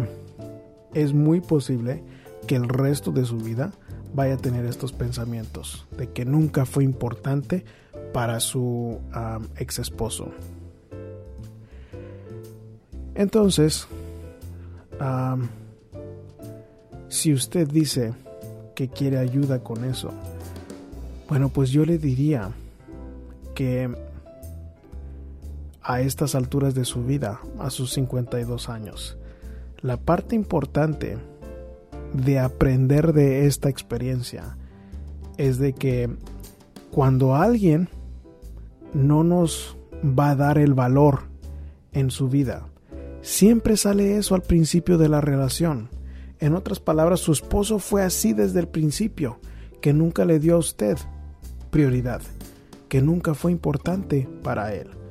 es 0.93 1.13
muy 1.13 1.41
posible 1.41 2.03
que 2.48 2.55
el 2.55 2.67
resto 2.67 3.12
de 3.12 3.25
su 3.25 3.38
vida 3.38 3.72
vaya 4.13 4.36
a 4.36 4.38
tener 4.38 4.65
estos 4.65 4.91
pensamientos 4.91 5.88
de 5.98 6.10
que 6.10 6.25
nunca 6.25 6.65
fue 6.65 6.83
importante 6.83 7.65
para 8.13 8.39
su 8.39 9.00
ex 9.57 9.79
esposo. 9.79 10.31
Entonces, 13.15 13.88
si 17.07 17.33
usted 17.33 17.67
dice 17.67 18.13
que 18.75 18.89
quiere 18.89 19.17
ayuda 19.17 19.60
con 19.60 19.83
eso, 19.83 20.12
bueno, 21.29 21.50
pues 21.50 21.72
yo 21.72 21.86
le 21.86 21.98
diría 21.98 22.51
que 23.55 23.89
a 25.83 26.01
estas 26.01 26.35
alturas 26.35 26.75
de 26.75 26.85
su 26.85 27.03
vida, 27.03 27.41
a 27.59 27.69
sus 27.69 27.91
52 27.93 28.69
años. 28.69 29.17
La 29.81 29.97
parte 29.97 30.35
importante 30.35 31.17
de 32.13 32.39
aprender 32.39 33.13
de 33.13 33.45
esta 33.47 33.69
experiencia 33.69 34.57
es 35.37 35.57
de 35.57 35.73
que 35.73 36.09
cuando 36.91 37.35
alguien 37.35 37.89
no 38.93 39.23
nos 39.23 39.77
va 40.03 40.31
a 40.31 40.35
dar 40.35 40.57
el 40.57 40.73
valor 40.73 41.23
en 41.91 42.11
su 42.11 42.29
vida, 42.29 42.67
siempre 43.21 43.77
sale 43.77 44.17
eso 44.17 44.35
al 44.35 44.41
principio 44.41 44.97
de 44.97 45.09
la 45.09 45.21
relación. 45.21 45.89
En 46.39 46.55
otras 46.55 46.79
palabras, 46.79 47.19
su 47.19 47.31
esposo 47.31 47.79
fue 47.79 48.03
así 48.03 48.33
desde 48.33 48.59
el 48.59 48.67
principio, 48.67 49.39
que 49.81 49.93
nunca 49.93 50.23
le 50.23 50.39
dio 50.39 50.55
a 50.55 50.59
usted 50.59 50.97
prioridad, 51.71 52.21
que 52.87 53.01
nunca 53.01 53.33
fue 53.33 53.51
importante 53.51 54.29
para 54.43 54.73
él. 54.75 55.02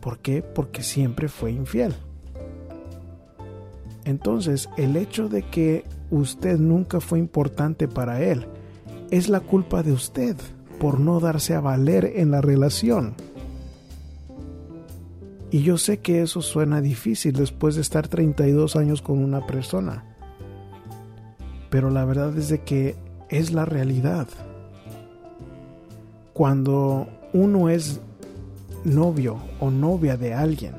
¿Por 0.00 0.18
qué? 0.18 0.42
Porque 0.42 0.82
siempre 0.82 1.28
fue 1.28 1.52
infiel. 1.52 1.94
Entonces, 4.04 4.68
el 4.76 4.96
hecho 4.96 5.28
de 5.28 5.42
que 5.42 5.84
usted 6.10 6.58
nunca 6.58 7.00
fue 7.00 7.18
importante 7.18 7.86
para 7.86 8.22
él 8.22 8.46
es 9.10 9.28
la 9.28 9.40
culpa 9.40 9.82
de 9.82 9.92
usted 9.92 10.36
por 10.78 10.98
no 10.98 11.20
darse 11.20 11.54
a 11.54 11.60
valer 11.60 12.12
en 12.16 12.30
la 12.30 12.40
relación. 12.40 13.14
Y 15.50 15.62
yo 15.62 15.78
sé 15.78 15.98
que 15.98 16.22
eso 16.22 16.42
suena 16.42 16.80
difícil 16.80 17.32
después 17.32 17.74
de 17.74 17.82
estar 17.82 18.08
32 18.08 18.76
años 18.76 19.02
con 19.02 19.22
una 19.22 19.46
persona. 19.46 20.04
Pero 21.70 21.90
la 21.90 22.04
verdad 22.04 22.36
es 22.38 22.48
de 22.48 22.62
que 22.62 22.96
es 23.28 23.52
la 23.52 23.64
realidad. 23.64 24.28
Cuando 26.32 27.08
uno 27.32 27.68
es 27.68 28.00
novio 28.84 29.38
o 29.60 29.70
novia 29.70 30.16
de 30.16 30.34
alguien, 30.34 30.74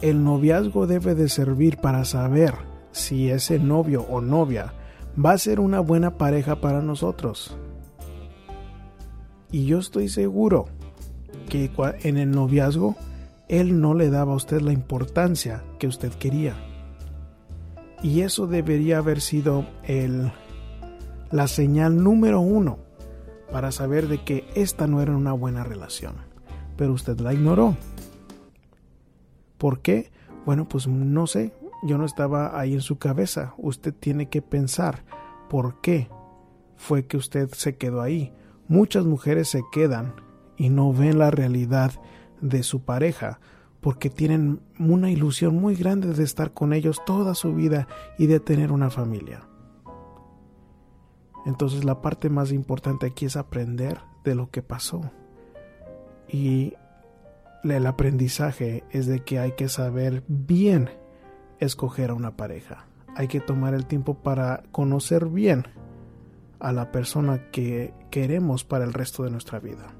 el 0.00 0.24
noviazgo 0.24 0.86
debe 0.86 1.14
de 1.14 1.28
servir 1.28 1.76
para 1.76 2.04
saber 2.04 2.54
si 2.90 3.30
ese 3.30 3.58
novio 3.58 4.06
o 4.08 4.20
novia 4.20 4.72
va 5.22 5.32
a 5.32 5.38
ser 5.38 5.60
una 5.60 5.80
buena 5.80 6.16
pareja 6.16 6.60
para 6.60 6.80
nosotros. 6.80 7.56
Y 9.52 9.66
yo 9.66 9.78
estoy 9.78 10.08
seguro 10.08 10.66
que 11.48 11.70
en 12.02 12.16
el 12.16 12.30
noviazgo 12.30 12.96
él 13.48 13.80
no 13.80 13.94
le 13.94 14.10
daba 14.10 14.32
a 14.32 14.36
usted 14.36 14.60
la 14.60 14.72
importancia 14.72 15.64
que 15.78 15.88
usted 15.88 16.12
quería. 16.12 16.54
Y 18.02 18.20
eso 18.20 18.46
debería 18.46 18.98
haber 18.98 19.20
sido 19.20 19.66
el, 19.82 20.32
la 21.30 21.48
señal 21.48 22.02
número 22.02 22.40
uno 22.40 22.78
para 23.52 23.72
saber 23.72 24.08
de 24.08 24.22
que 24.24 24.48
esta 24.54 24.86
no 24.86 25.00
era 25.00 25.16
una 25.16 25.32
buena 25.32 25.64
relación. 25.64 26.14
Pero 26.76 26.92
usted 26.92 27.18
la 27.20 27.32
ignoró. 27.32 27.76
¿Por 29.58 29.80
qué? 29.80 30.10
Bueno, 30.46 30.68
pues 30.68 30.86
no 30.88 31.26
sé, 31.26 31.52
yo 31.82 31.98
no 31.98 32.04
estaba 32.04 32.58
ahí 32.58 32.74
en 32.74 32.80
su 32.80 32.98
cabeza. 32.98 33.54
Usted 33.58 33.94
tiene 33.94 34.28
que 34.28 34.42
pensar 34.42 35.04
por 35.48 35.80
qué 35.80 36.08
fue 36.76 37.06
que 37.06 37.16
usted 37.16 37.50
se 37.50 37.76
quedó 37.76 38.00
ahí. 38.00 38.32
Muchas 38.68 39.04
mujeres 39.04 39.48
se 39.48 39.62
quedan 39.72 40.14
y 40.56 40.70
no 40.70 40.92
ven 40.92 41.18
la 41.18 41.30
realidad 41.30 41.92
de 42.40 42.62
su 42.62 42.82
pareja 42.82 43.40
porque 43.80 44.10
tienen 44.10 44.60
una 44.78 45.10
ilusión 45.10 45.56
muy 45.56 45.74
grande 45.74 46.12
de 46.12 46.22
estar 46.22 46.52
con 46.52 46.72
ellos 46.72 47.02
toda 47.04 47.34
su 47.34 47.54
vida 47.54 47.88
y 48.18 48.26
de 48.26 48.40
tener 48.40 48.72
una 48.72 48.90
familia. 48.90 49.49
Entonces 51.46 51.84
la 51.84 52.02
parte 52.02 52.28
más 52.28 52.52
importante 52.52 53.06
aquí 53.06 53.26
es 53.26 53.36
aprender 53.36 54.00
de 54.24 54.34
lo 54.34 54.50
que 54.50 54.62
pasó. 54.62 55.10
Y 56.28 56.74
el 57.64 57.86
aprendizaje 57.86 58.84
es 58.90 59.06
de 59.06 59.20
que 59.20 59.38
hay 59.38 59.52
que 59.52 59.68
saber 59.68 60.22
bien 60.28 60.90
escoger 61.58 62.10
a 62.10 62.14
una 62.14 62.36
pareja. 62.36 62.86
Hay 63.16 63.28
que 63.28 63.40
tomar 63.40 63.74
el 63.74 63.86
tiempo 63.86 64.14
para 64.14 64.62
conocer 64.70 65.26
bien 65.26 65.64
a 66.58 66.72
la 66.72 66.92
persona 66.92 67.50
que 67.50 67.94
queremos 68.10 68.64
para 68.64 68.84
el 68.84 68.92
resto 68.92 69.24
de 69.24 69.30
nuestra 69.30 69.58
vida. 69.58 69.94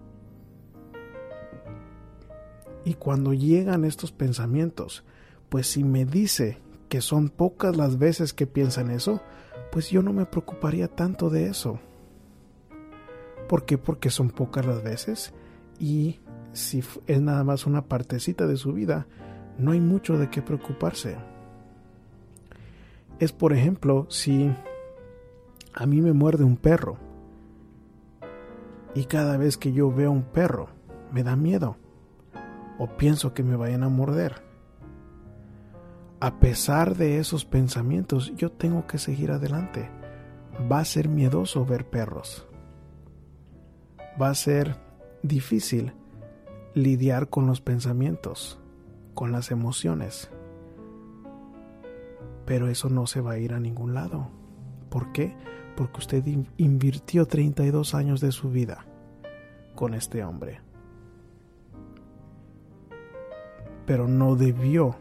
Y 2.85 2.95
cuando 2.95 3.35
llegan 3.35 3.85
estos 3.85 4.13
pensamientos, 4.13 5.05
pues 5.49 5.67
si 5.67 5.85
me 5.85 6.05
dice 6.05 6.59
que 6.89 7.01
son 7.01 7.29
pocas 7.29 7.77
las 7.77 7.99
veces 7.99 8.33
que 8.33 8.47
piensan 8.47 8.91
eso, 8.91 9.21
pues 9.71 9.91
yo 9.91 10.03
no 10.03 10.13
me 10.13 10.27
preocuparía 10.27 10.89
tanto 10.89 11.31
de 11.31 11.47
eso. 11.47 11.79
¿Por 13.49 13.65
qué? 13.65 13.79
Porque 13.79 14.11
son 14.11 14.31
pocas 14.31 14.67
las 14.67 14.83
veces 14.83 15.33
y 15.79 16.21
si 16.53 16.83
es 17.07 17.21
nada 17.21 17.45
más 17.45 17.67
una 17.67 17.83
partecita 17.83 18.47
de 18.47 18.57
su 18.57 18.73
vida, 18.73 19.07
no 19.59 19.73
hay 19.73 19.81
mucho 19.81 20.19
de 20.19 20.31
qué 20.31 20.43
preocuparse. 20.43 21.17
Es 23.19 23.33
por 23.33 23.53
ejemplo 23.53 24.07
si 24.09 24.51
a 25.75 25.87
mí 25.87 26.01
me 26.01 26.13
muerde 26.13 26.45
un 26.45 26.57
perro 26.57 26.97
y 28.95 29.05
cada 29.05 29.37
vez 29.37 29.57
que 29.57 29.73
yo 29.73 29.93
veo 29.93 30.11
un 30.11 30.25
perro 30.25 30.69
me 31.13 31.23
da 31.23 31.37
miedo 31.37 31.77
o 32.79 32.89
pienso 32.97 33.35
que 33.35 33.43
me 33.43 33.57
vayan 33.57 33.83
a 33.83 33.89
morder. 33.89 34.50
A 36.21 36.39
pesar 36.39 36.97
de 36.97 37.19
esos 37.19 37.45
pensamientos, 37.45 38.33
yo 38.37 38.53
tengo 38.53 38.87
que 38.87 38.99
seguir 38.99 39.31
adelante. 39.31 39.89
Va 40.71 40.81
a 40.81 40.85
ser 40.85 41.09
miedoso 41.09 41.65
ver 41.65 41.89
perros. 41.89 42.47
Va 44.21 44.29
a 44.29 44.35
ser 44.35 44.77
difícil 45.23 45.95
lidiar 46.75 47.29
con 47.29 47.47
los 47.47 47.61
pensamientos, 47.61 48.61
con 49.15 49.33
las 49.33 49.51
emociones. 49.51 50.31
Pero 52.45 52.69
eso 52.69 52.91
no 52.91 53.07
se 53.07 53.21
va 53.21 53.33
a 53.33 53.39
ir 53.39 53.55
a 53.55 53.61
ningún 53.61 53.95
lado. 53.95 54.29
¿Por 54.91 55.13
qué? 55.13 55.35
Porque 55.77 55.99
usted 55.99 56.25
invirtió 56.59 57.27
32 57.27 57.95
años 57.95 58.21
de 58.21 58.33
su 58.33 58.51
vida 58.51 58.85
con 59.75 59.95
este 59.95 60.23
hombre. 60.23 60.61
pero 63.91 64.07
no 64.07 64.37
debió 64.37 64.95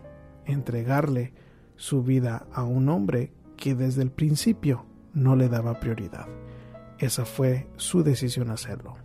entregarle 0.51 1.33
su 1.75 2.03
vida 2.03 2.47
a 2.53 2.63
un 2.63 2.89
hombre 2.89 3.33
que 3.55 3.75
desde 3.75 4.01
el 4.01 4.11
principio 4.11 4.85
no 5.13 5.35
le 5.35 5.49
daba 5.49 5.79
prioridad. 5.79 6.27
Esa 6.97 7.25
fue 7.25 7.67
su 7.77 8.03
decisión 8.03 8.49
hacerlo. 8.49 8.95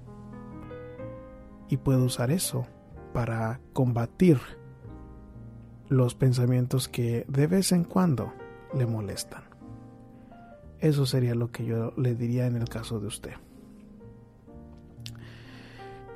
Y 1.68 1.76
puede 1.76 2.02
usar 2.02 2.30
eso 2.30 2.66
para 3.12 3.60
combatir 3.72 4.38
los 5.88 6.14
pensamientos 6.14 6.88
que 6.88 7.24
de 7.28 7.46
vez 7.46 7.72
en 7.72 7.84
cuando 7.84 8.32
le 8.74 8.86
molestan. 8.86 9.44
Eso 10.80 11.06
sería 11.06 11.34
lo 11.34 11.50
que 11.50 11.64
yo 11.64 11.92
le 11.96 12.14
diría 12.14 12.46
en 12.46 12.56
el 12.56 12.68
caso 12.68 13.00
de 13.00 13.06
usted. 13.06 13.32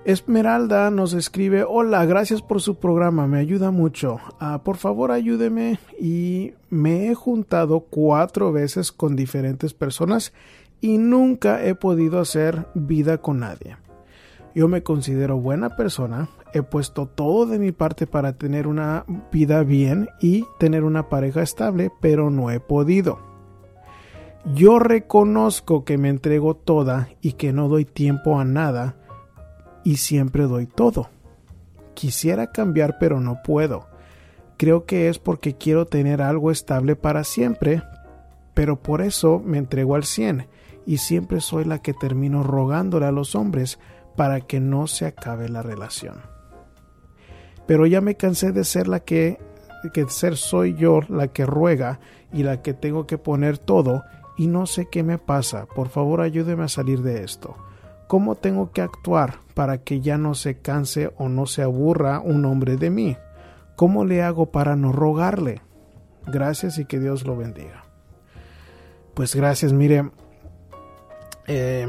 Esmeralda 0.04 0.90
nos 0.90 1.12
escribe, 1.12 1.64
hola, 1.64 2.06
gracias 2.06 2.40
por 2.40 2.62
su 2.62 2.76
programa, 2.76 3.26
me 3.26 3.38
ayuda 3.38 3.70
mucho. 3.70 4.18
Ah, 4.38 4.62
por 4.64 4.76
favor 4.76 5.11
ayúdeme 5.11 5.78
y 6.00 6.54
me 6.70 7.08
he 7.08 7.14
juntado 7.14 7.80
cuatro 7.80 8.52
veces 8.52 8.92
con 8.92 9.16
diferentes 9.16 9.74
personas 9.74 10.32
y 10.80 10.98
nunca 10.98 11.64
he 11.64 11.74
podido 11.74 12.20
hacer 12.20 12.68
vida 12.74 13.18
con 13.18 13.40
nadie. 13.40 13.76
Yo 14.54 14.66
me 14.68 14.82
considero 14.82 15.38
buena 15.38 15.76
persona, 15.76 16.30
he 16.54 16.62
puesto 16.62 17.06
todo 17.06 17.46
de 17.46 17.58
mi 17.58 17.72
parte 17.72 18.06
para 18.06 18.32
tener 18.32 18.66
una 18.66 19.04
vida 19.30 19.62
bien 19.62 20.08
y 20.20 20.46
tener 20.58 20.84
una 20.84 21.08
pareja 21.08 21.42
estable, 21.42 21.92
pero 22.00 22.30
no 22.30 22.50
he 22.50 22.61
podido. 22.61 23.18
Yo 24.54 24.78
reconozco 24.78 25.84
que 25.84 25.98
me 25.98 26.08
entrego 26.08 26.54
toda 26.54 27.08
y 27.20 27.32
que 27.32 27.52
no 27.52 27.68
doy 27.68 27.84
tiempo 27.84 28.40
a 28.40 28.44
nada, 28.44 28.96
y 29.88 29.96
siempre 29.96 30.42
doy 30.42 30.66
todo. 30.66 31.09
Quisiera 31.94 32.53
cambiar 32.53 32.98
pero 33.01 33.20
no 33.20 33.38
puedo. 33.42 33.87
Creo 34.59 34.85
que 34.85 35.09
es 35.09 35.18
porque 35.18 35.57
quiero 35.57 35.87
tener 35.87 36.20
algo 36.20 36.51
estable 36.51 36.94
para 36.94 37.24
siempre, 37.24 37.83
pero 38.53 38.83
por 38.83 39.01
eso 39.01 39.40
me 39.42 39.57
entrego 39.57 39.94
al 39.94 40.05
cien 40.05 40.46
y 40.85 40.98
siempre 40.98 41.40
soy 41.40 41.64
la 41.64 41.81
que 41.81 41.94
termino 41.94 42.42
rogándole 42.42 43.07
a 43.07 43.12
los 43.12 43.35
hombres 43.35 43.79
para 44.14 44.42
que 44.42 44.61
no 44.61 44.88
se 44.88 45.07
acabe 45.07 45.48
la 45.48 45.62
relación. 45.62 46.16
Pero 47.66 47.87
ya 47.87 48.03
me 48.03 48.14
cansé 48.14 48.53
de 48.53 48.64
ser 48.64 48.88
la 48.88 49.01
que, 49.01 49.38
que 49.94 50.07
ser 50.11 50.37
soy 50.37 50.74
yo 50.74 51.01
la 51.09 51.29
que 51.29 51.46
ruega 51.46 51.98
y 52.31 52.42
la 52.42 52.61
que 52.61 52.74
tengo 52.74 53.07
que 53.07 53.16
poner 53.16 53.57
todo 53.57 54.05
y 54.37 54.48
no 54.48 54.66
sé 54.66 54.87
qué 54.92 55.03
me 55.03 55.16
pasa. 55.16 55.64
Por 55.64 55.88
favor 55.88 56.20
ayúdeme 56.20 56.64
a 56.64 56.68
salir 56.68 57.01
de 57.01 57.24
esto. 57.24 57.57
¿Cómo 58.09 58.37
tengo 58.37 58.73
que 58.73 58.81
actuar 58.81 59.35
para 59.53 59.85
que 59.85 60.01
ya 60.01 60.16
no 60.16 60.35
se 60.35 60.61
canse 60.61 61.12
o 61.18 61.29
no 61.29 61.44
se 61.44 61.61
aburra 61.62 62.21
un 62.21 62.47
hombre 62.47 62.79
de 62.79 62.88
mí? 62.88 63.18
¿Cómo 63.77 64.07
le 64.07 64.23
hago 64.23 64.51
para 64.51 64.77
no 64.77 64.92
rogarle? 64.92 65.61
Gracias 66.27 66.79
y 66.79 66.87
que 66.87 66.99
Dios 67.01 67.27
lo 67.27 67.37
bendiga. 67.37 67.85
Pues 69.12 69.35
gracias, 69.35 69.75
mire, 69.75 70.11
eh, 71.49 71.87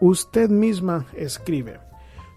usted 0.00 0.50
misma 0.50 1.06
escribe, 1.16 1.78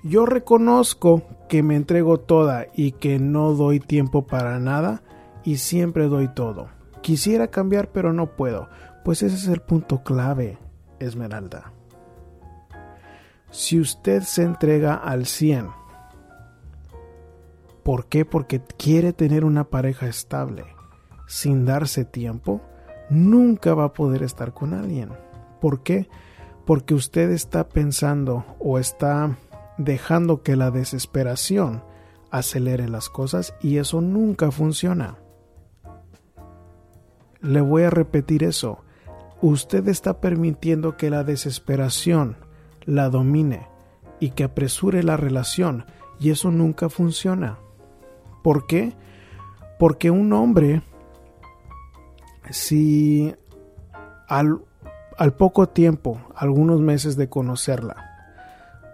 yo 0.04 0.28
reconozco 0.28 1.24
que 1.50 1.64
me 1.64 1.76
entrego 1.76 2.20
toda 2.20 2.68
y 2.76 2.92
que 2.92 3.18
no 3.18 3.54
doy 3.54 3.80
tiempo 3.80 4.28
para 4.28 4.60
nada 4.60 5.02
y 5.44 5.58
siempre 5.58 6.08
doy 6.08 6.28
todo. 6.28 6.68
Quisiera 7.02 7.48
cambiar 7.48 7.90
pero 7.92 8.14
no 8.14 8.36
puedo. 8.36 8.70
Pues 9.04 9.24
ese 9.24 9.36
es 9.36 9.48
el 9.48 9.62
punto 9.62 10.04
clave, 10.04 10.60
Esmeralda 11.00 11.75
si 13.56 13.80
usted 13.80 14.22
se 14.24 14.44
entrega 14.44 14.96
al 14.96 15.26
100, 15.26 15.70
¿por 17.84 18.08
qué? 18.08 18.26
Porque 18.26 18.62
quiere 18.62 19.14
tener 19.14 19.46
una 19.46 19.64
pareja 19.64 20.08
estable, 20.08 20.66
sin 21.26 21.64
darse 21.66 22.04
tiempo, 22.04 22.62
nunca 23.10 23.74
va 23.74 23.86
a 23.86 23.94
poder 23.94 24.24
estar 24.24 24.54
con 24.54 24.74
alguien. 24.74 25.14
¿Por 25.62 25.84
qué? 25.84 26.10
Porque 26.66 26.96
usted 26.96 27.32
está 27.32 27.70
pensando 27.70 28.44
o 28.60 28.78
está 28.78 29.38
dejando 29.78 30.44
que 30.44 30.58
la 30.58 30.70
desesperación 30.70 31.82
acelere 32.32 32.90
las 32.90 33.08
cosas 33.08 33.56
y 33.62 33.78
eso 33.78 34.02
nunca 34.02 34.52
funciona. 34.52 35.16
Le 37.40 37.62
voy 37.62 37.84
a 37.84 37.90
repetir 37.90 38.44
eso. 38.44 38.84
Usted 39.42 39.88
está 39.88 40.20
permitiendo 40.20 40.98
que 40.98 41.10
la 41.10 41.24
desesperación 41.24 42.36
la 42.86 43.10
domine 43.10 43.68
y 44.20 44.32
que 44.32 44.44
apresure 44.44 45.04
la 45.04 45.18
relación 45.18 45.86
y 46.20 46.30
eso 46.30 46.52
nunca 46.52 46.90
funciona. 46.90 47.58
¿Por 48.44 48.68
qué? 48.68 48.94
Porque 49.80 50.12
un 50.12 50.32
hombre, 50.34 50.82
si 52.50 53.34
al, 54.28 54.62
poco 55.38 55.68
tiempo, 55.70 56.22
algunos 56.36 56.80
meses 56.80 57.16
de 57.16 57.28
conocerla, 57.28 58.12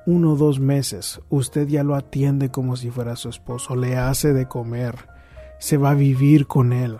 uno 0.05 0.33
o 0.33 0.35
dos 0.35 0.59
meses, 0.59 1.21
usted 1.29 1.67
ya 1.67 1.83
lo 1.83 1.95
atiende 1.95 2.49
como 2.49 2.75
si 2.75 2.89
fuera 2.89 3.15
su 3.15 3.29
esposo, 3.29 3.75
le 3.75 3.97
hace 3.97 4.33
de 4.33 4.47
comer, 4.47 4.95
se 5.59 5.77
va 5.77 5.91
a 5.91 5.95
vivir 5.95 6.47
con 6.47 6.73
él, 6.73 6.97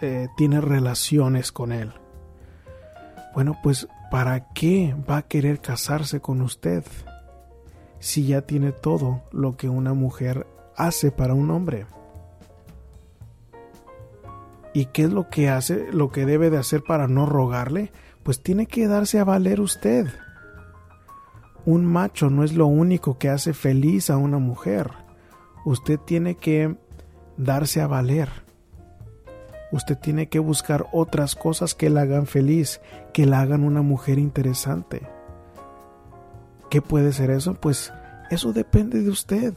eh, 0.00 0.28
tiene 0.36 0.60
relaciones 0.60 1.50
con 1.50 1.72
él. 1.72 1.92
Bueno, 3.34 3.58
pues 3.62 3.88
¿para 4.10 4.52
qué 4.52 4.94
va 5.08 5.18
a 5.18 5.22
querer 5.22 5.60
casarse 5.60 6.20
con 6.20 6.40
usted 6.40 6.84
si 7.98 8.26
ya 8.26 8.42
tiene 8.42 8.72
todo 8.72 9.22
lo 9.32 9.56
que 9.56 9.68
una 9.68 9.94
mujer 9.94 10.46
hace 10.76 11.10
para 11.10 11.34
un 11.34 11.50
hombre? 11.50 11.86
¿Y 14.74 14.86
qué 14.86 15.04
es 15.04 15.12
lo 15.12 15.28
que 15.30 15.48
hace, 15.48 15.90
lo 15.92 16.10
que 16.10 16.26
debe 16.26 16.50
de 16.50 16.58
hacer 16.58 16.82
para 16.82 17.08
no 17.08 17.24
rogarle? 17.24 17.92
Pues 18.22 18.42
tiene 18.42 18.66
que 18.66 18.86
darse 18.86 19.18
a 19.18 19.24
valer 19.24 19.60
usted. 19.60 20.06
Un 21.64 21.86
macho 21.86 22.28
no 22.28 22.44
es 22.44 22.52
lo 22.52 22.66
único 22.66 23.18
que 23.18 23.30
hace 23.30 23.54
feliz 23.54 24.10
a 24.10 24.18
una 24.18 24.38
mujer. 24.38 24.90
Usted 25.64 25.98
tiene 25.98 26.36
que 26.36 26.76
darse 27.36 27.80
a 27.80 27.86
valer. 27.86 28.45
Usted 29.72 29.98
tiene 29.98 30.28
que 30.28 30.38
buscar 30.38 30.86
otras 30.92 31.34
cosas 31.34 31.74
que 31.74 31.90
la 31.90 32.02
hagan 32.02 32.26
feliz, 32.26 32.80
que 33.12 33.26
la 33.26 33.40
hagan 33.40 33.64
una 33.64 33.82
mujer 33.82 34.18
interesante. 34.18 35.02
¿Qué 36.70 36.82
puede 36.82 37.12
ser 37.12 37.30
eso? 37.30 37.54
Pues 37.54 37.92
eso 38.30 38.52
depende 38.52 39.02
de 39.02 39.10
usted. 39.10 39.54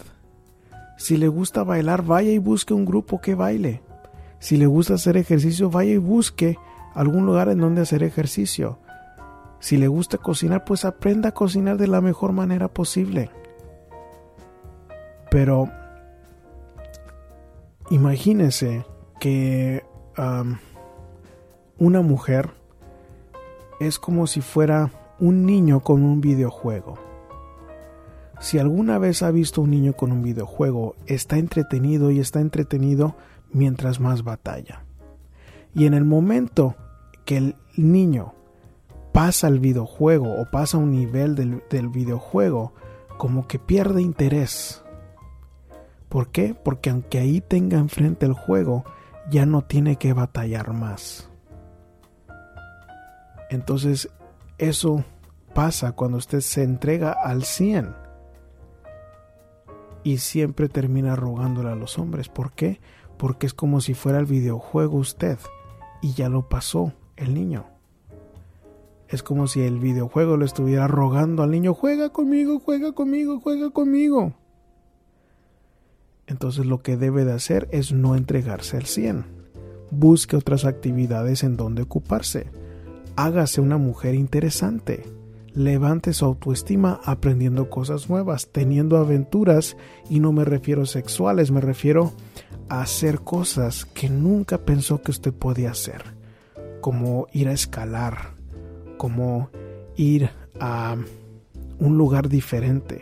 Si 0.97 1.17
le 1.17 1.27
gusta 1.27 1.63
bailar, 1.63 2.03
vaya 2.03 2.31
y 2.31 2.39
busque 2.39 2.73
un 2.73 2.85
grupo 2.85 3.21
que 3.21 3.35
baile. 3.35 3.81
Si 4.39 4.57
le 4.57 4.65
gusta 4.65 4.95
hacer 4.95 5.17
ejercicio, 5.17 5.69
vaya 5.69 5.91
y 5.91 5.97
busque 5.97 6.57
algún 6.93 7.25
lugar 7.25 7.49
en 7.49 7.59
donde 7.59 7.81
hacer 7.81 8.03
ejercicio. 8.03 8.79
Si 9.59 9.77
le 9.77 9.87
gusta 9.87 10.17
cocinar, 10.17 10.65
pues 10.65 10.85
aprenda 10.85 11.29
a 11.29 11.33
cocinar 11.33 11.77
de 11.77 11.87
la 11.87 12.01
mejor 12.01 12.31
manera 12.31 12.67
posible. 12.67 13.29
Pero 15.29 15.69
imagínese 17.89 18.85
que 19.19 19.83
una 20.17 22.01
mujer 22.01 22.51
es 23.79 23.99
como 23.99 24.27
si 24.27 24.41
fuera 24.41 24.91
un 25.19 25.45
niño 25.45 25.81
con 25.81 26.03
un 26.03 26.21
videojuego. 26.21 26.97
Si 28.39 28.57
alguna 28.57 28.97
vez 28.99 29.21
ha 29.21 29.31
visto 29.31 29.61
un 29.61 29.71
niño 29.71 29.93
con 29.93 30.11
un 30.11 30.21
videojuego, 30.21 30.95
está 31.07 31.37
entretenido 31.37 32.09
y 32.11 32.19
está 32.19 32.39
entretenido 32.39 33.15
mientras 33.51 33.99
más 33.99 34.23
batalla. 34.23 34.85
Y 35.75 35.85
en 35.85 35.93
el 35.93 36.05
momento 36.05 36.75
que 37.25 37.37
el 37.37 37.55
niño 37.75 38.33
pasa 39.11 39.47
el 39.47 39.59
videojuego 39.59 40.39
o 40.39 40.45
pasa 40.45 40.77
un 40.77 40.91
nivel 40.91 41.35
del, 41.35 41.89
videojuego, 41.89 42.73
como 43.17 43.47
que 43.47 43.59
pierde 43.59 44.01
interés. 44.01 44.83
¿Por 46.07 46.29
qué? 46.29 46.55
Porque 46.63 46.89
aunque 46.89 47.19
ahí 47.19 47.41
tenga 47.41 47.77
enfrente 47.77 48.25
el 48.25 48.33
juego, 48.33 48.85
ya 49.29 49.45
no 49.45 49.63
tiene 49.63 49.97
que 49.97 50.13
batallar 50.13 50.73
más. 50.73 51.29
Entonces, 53.49 54.09
eso 54.57 55.03
pasa 55.53 55.93
cuando 55.93 56.17
usted 56.17 56.41
se 56.41 56.63
entrega 56.63 57.11
al 57.11 57.43
100 57.43 57.95
y 60.03 60.17
siempre 60.17 60.69
termina 60.69 61.15
rogándole 61.15 61.69
a 61.69 61.75
los 61.75 61.97
hombres. 61.97 62.29
¿Por 62.29 62.53
qué? 62.53 62.79
Porque 63.17 63.47
es 63.47 63.53
como 63.53 63.81
si 63.81 63.93
fuera 63.93 64.19
el 64.19 64.25
videojuego 64.25 64.97
usted 64.97 65.37
y 66.01 66.13
ya 66.13 66.29
lo 66.29 66.47
pasó 66.47 66.93
el 67.17 67.33
niño. 67.33 67.65
Es 69.07 69.23
como 69.23 69.47
si 69.47 69.61
el 69.61 69.79
videojuego 69.79 70.37
le 70.37 70.45
estuviera 70.45 70.87
rogando 70.87 71.41
al 71.41 71.49
niño, 71.49 71.73
juega 71.73 72.09
conmigo, 72.09 72.59
juega 72.59 72.91
conmigo, 72.91 73.39
juega 73.39 73.71
conmigo. 73.71 74.33
Entonces 76.29 76.67
lo 76.67 76.81
que 76.81 76.95
debe 76.95 77.25
de 77.25 77.33
hacer 77.33 77.67
es 77.71 77.91
no 77.91 78.15
entregarse 78.15 78.77
al 78.77 78.85
100. 78.85 79.25
Busque 79.89 80.37
otras 80.37 80.63
actividades 80.63 81.43
en 81.43 81.57
donde 81.57 81.81
ocuparse. 81.81 82.51
Hágase 83.15 83.61
una 83.61 83.77
mujer 83.77 84.13
interesante. 84.13 85.03
Levante 85.53 86.13
su 86.13 86.25
autoestima 86.25 87.01
aprendiendo 87.03 87.71
cosas 87.71 88.07
nuevas, 88.09 88.49
teniendo 88.51 88.97
aventuras, 88.97 89.75
y 90.07 90.19
no 90.19 90.31
me 90.31 90.45
refiero 90.45 90.85
sexuales, 90.85 91.49
me 91.49 91.59
refiero 91.59 92.13
a 92.69 92.81
hacer 92.81 93.21
cosas 93.21 93.85
que 93.85 94.09
nunca 94.09 94.59
pensó 94.59 95.01
que 95.01 95.09
usted 95.09 95.33
podía 95.33 95.71
hacer, 95.71 96.03
como 96.81 97.27
ir 97.33 97.49
a 97.49 97.53
escalar, 97.53 98.35
como 98.97 99.49
ir 99.97 100.29
a 100.59 100.95
un 101.79 101.97
lugar 101.97 102.29
diferente, 102.29 103.01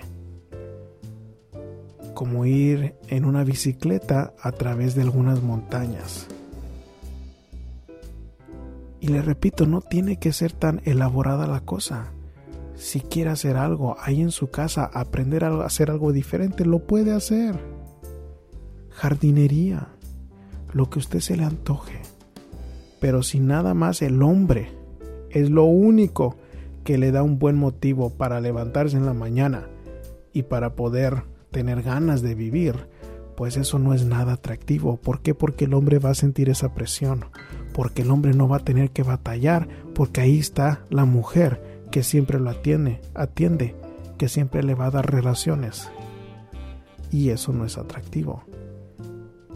como 2.17 2.47
ir 2.47 2.95
en 3.09 3.25
una 3.25 3.43
bicicleta 3.43 4.33
a 4.41 4.51
través 4.51 4.95
de 4.95 5.03
algunas 5.03 5.43
montañas. 5.43 6.25
Y 8.99 9.09
le 9.09 9.21
repito, 9.21 9.67
no 9.67 9.81
tiene 9.81 10.17
que 10.17 10.33
ser 10.33 10.51
tan 10.51 10.81
elaborada 10.85 11.45
la 11.45 11.59
cosa. 11.59 12.11
Si 12.73 13.01
quiere 13.01 13.29
hacer 13.29 13.55
algo 13.55 13.97
ahí 13.99 14.19
en 14.19 14.31
su 14.31 14.49
casa, 14.49 14.89
aprender 14.95 15.43
a 15.43 15.63
hacer 15.63 15.91
algo 15.91 16.11
diferente, 16.11 16.65
lo 16.65 16.79
puede 16.79 17.13
hacer. 17.13 17.59
Jardinería, 18.89 19.89
lo 20.73 20.89
que 20.89 20.97
usted 20.97 21.19
se 21.19 21.37
le 21.37 21.43
antoje. 21.43 22.01
Pero 22.99 23.21
si 23.21 23.39
nada 23.39 23.75
más 23.75 24.01
el 24.01 24.23
hombre 24.23 24.71
es 25.29 25.51
lo 25.51 25.65
único 25.65 26.35
que 26.83 26.97
le 26.97 27.11
da 27.11 27.21
un 27.21 27.37
buen 27.37 27.57
motivo 27.57 28.09
para 28.09 28.41
levantarse 28.41 28.97
en 28.97 29.05
la 29.05 29.13
mañana 29.13 29.67
y 30.33 30.41
para 30.41 30.73
poder 30.73 31.36
tener 31.51 31.81
ganas 31.83 32.21
de 32.21 32.35
vivir, 32.35 32.87
pues 33.35 33.57
eso 33.57 33.79
no 33.79 33.93
es 33.93 34.05
nada 34.05 34.33
atractivo. 34.33 34.97
¿Por 34.97 35.21
qué? 35.21 35.35
Porque 35.35 35.65
el 35.65 35.73
hombre 35.73 35.99
va 35.99 36.11
a 36.11 36.15
sentir 36.15 36.49
esa 36.49 36.73
presión, 36.73 37.25
porque 37.73 38.01
el 38.01 38.11
hombre 38.11 38.33
no 38.33 38.47
va 38.47 38.57
a 38.57 38.65
tener 38.65 38.91
que 38.91 39.03
batallar, 39.03 39.67
porque 39.93 40.21
ahí 40.21 40.39
está 40.39 40.85
la 40.89 41.05
mujer 41.05 41.85
que 41.91 42.03
siempre 42.03 42.39
lo 42.39 42.49
atiende, 42.49 43.01
atiende, 43.13 43.75
que 44.17 44.29
siempre 44.29 44.63
le 44.63 44.75
va 44.75 44.87
a 44.87 44.91
dar 44.91 45.11
relaciones. 45.11 45.89
Y 47.11 47.29
eso 47.29 47.53
no 47.53 47.65
es 47.65 47.77
atractivo. 47.77 48.43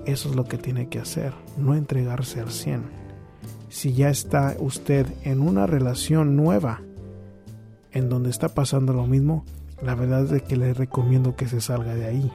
Eso 0.06 0.30
es 0.30 0.36
lo 0.36 0.45
que 0.45 0.58
tiene 0.58 0.89
que 0.89 0.99
hacer, 0.99 1.34
no 1.58 1.75
entregarse 1.75 2.39
al 2.39 2.51
100 2.51 3.01
si 3.71 3.93
ya 3.93 4.10
está 4.10 4.58
usted 4.60 5.08
en 5.23 5.41
una 5.41 5.65
relación 5.65 6.36
nueva 6.36 6.82
en 7.93 8.10
donde 8.10 8.30
está 8.30 8.49
pasando 8.49 8.91
lo 8.91 9.08
mismo, 9.08 9.45
la 9.81 9.95
verdad 9.95 10.31
es 10.33 10.43
que 10.43 10.57
le 10.57 10.73
recomiendo 10.73 11.35
que 11.35 11.47
se 11.47 11.61
salga 11.61 11.95
de 11.95 12.05
ahí. 12.05 12.31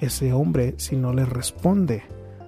Ese 0.00 0.32
hombre, 0.32 0.74
si 0.78 0.96
no 0.96 1.12
le 1.12 1.24
responde 1.24 2.02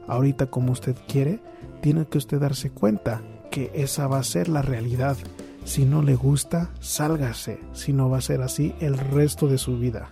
ahorita 0.08 0.46
como 0.46 0.72
usted 0.72 0.96
quiere, 1.08 1.40
tiene 1.80 2.06
que 2.06 2.18
usted 2.18 2.40
darse 2.40 2.70
cuenta 2.70 3.22
que 3.50 3.70
esa 3.74 4.06
va 4.06 4.18
a 4.18 4.24
ser 4.24 4.48
la 4.48 4.62
realidad. 4.62 5.16
Si 5.64 5.84
no 5.84 6.02
le 6.02 6.14
gusta, 6.14 6.70
sálgase, 6.80 7.58
si 7.72 7.92
no 7.92 8.08
va 8.08 8.18
a 8.18 8.22
ser 8.22 8.42
así 8.42 8.74
el 8.80 8.96
resto 8.96 9.48
de 9.48 9.58
su 9.58 9.78
vida. 9.78 10.10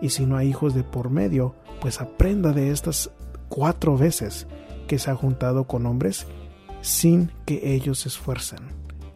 Y 0.00 0.10
si 0.10 0.26
no 0.26 0.36
hay 0.36 0.48
hijos 0.48 0.74
de 0.74 0.82
por 0.82 1.10
medio, 1.10 1.54
pues 1.80 2.00
aprenda 2.00 2.52
de 2.52 2.70
estas 2.70 3.10
cuatro 3.48 3.96
veces 3.96 4.46
que 4.88 4.98
se 4.98 5.10
ha 5.10 5.14
juntado 5.14 5.64
con 5.64 5.86
hombres 5.86 6.26
sin 6.80 7.30
que 7.46 7.74
ellos 7.74 8.00
se 8.00 8.08
esfuercen. 8.08 8.60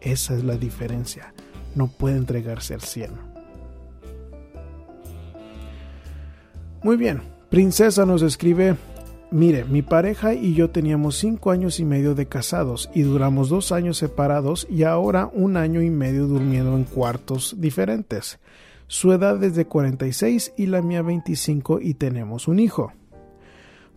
Esa 0.01 0.33
es 0.33 0.43
la 0.43 0.55
diferencia. 0.55 1.33
No 1.75 1.87
puede 1.87 2.17
entregarse 2.17 2.73
al 2.73 2.81
cielo. 2.81 3.28
Muy 6.81 6.95
bien, 6.95 7.21
Princesa 7.49 8.05
nos 8.05 8.21
escribe, 8.21 8.77
mire, 9.31 9.65
mi 9.65 9.81
pareja 9.81 10.33
y 10.33 10.53
yo 10.53 10.69
teníamos 10.69 11.17
cinco 11.17 11.51
años 11.51 11.81
y 11.81 11.85
medio 11.85 12.15
de 12.15 12.27
casados 12.27 12.89
y 12.95 13.01
duramos 13.01 13.49
dos 13.49 13.73
años 13.73 13.97
separados 13.97 14.65
y 14.69 14.83
ahora 14.83 15.29
un 15.33 15.57
año 15.57 15.81
y 15.81 15.89
medio 15.89 16.27
durmiendo 16.27 16.77
en 16.77 16.85
cuartos 16.85 17.55
diferentes. 17.57 18.39
Su 18.87 19.11
edad 19.11 19.43
es 19.43 19.55
de 19.55 19.65
46 19.65 20.53
y 20.55 20.67
la 20.67 20.81
mía 20.81 21.01
25 21.01 21.81
y 21.81 21.95
tenemos 21.95 22.47
un 22.47 22.59
hijo. 22.59 22.93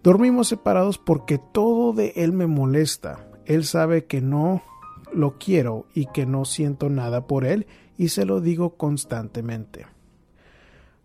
Dormimos 0.03 0.49
separados 0.49 0.99
porque 0.99 1.38
todo 1.38 1.92
de 1.92 2.12
él 2.16 2.33
me 2.33 2.49
molesta. 2.49 3.29
Él 3.47 3.64
sabe 3.64 4.07
que 4.07 4.21
no 4.21 4.61
lo 5.14 5.38
quiero 5.38 5.87
y 5.95 6.07
que 6.07 6.27
no 6.27 6.45
siento 6.45 6.90
nada 6.90 7.29
por 7.29 7.45
él 7.45 7.68
y 7.97 8.09
se 8.09 8.25
lo 8.25 8.40
digo 8.40 8.77
constantemente. 8.77 9.87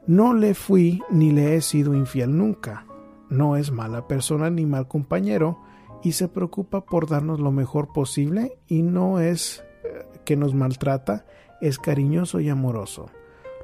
No 0.07 0.33
le 0.33 0.53
fui 0.53 1.01
ni 1.09 1.31
le 1.31 1.55
he 1.55 1.61
sido 1.61 1.93
infiel 1.93 2.37
nunca. 2.37 2.85
No 3.29 3.57
es 3.57 3.71
mala 3.73 4.07
persona 4.07 4.49
ni 4.49 4.65
mal 4.65 4.87
compañero 4.87 5.59
y 6.01 6.13
se 6.13 6.29
preocupa 6.29 6.85
por 6.85 7.09
darnos 7.09 7.41
lo 7.41 7.51
mejor 7.51 7.91
posible 7.91 8.57
y 8.67 8.83
no 8.83 9.19
es 9.19 9.65
eh, 9.83 10.05
que 10.23 10.37
nos 10.37 10.53
maltrata, 10.53 11.25
es 11.59 11.77
cariñoso 11.77 12.39
y 12.39 12.47
amoroso. 12.47 13.09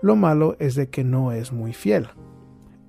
Lo 0.01 0.17
malo 0.17 0.57
es 0.59 0.75
de 0.75 0.89
que 0.89 1.05
no 1.05 1.31
es 1.31 1.53
muy 1.53 1.71
fiel. 1.71 2.09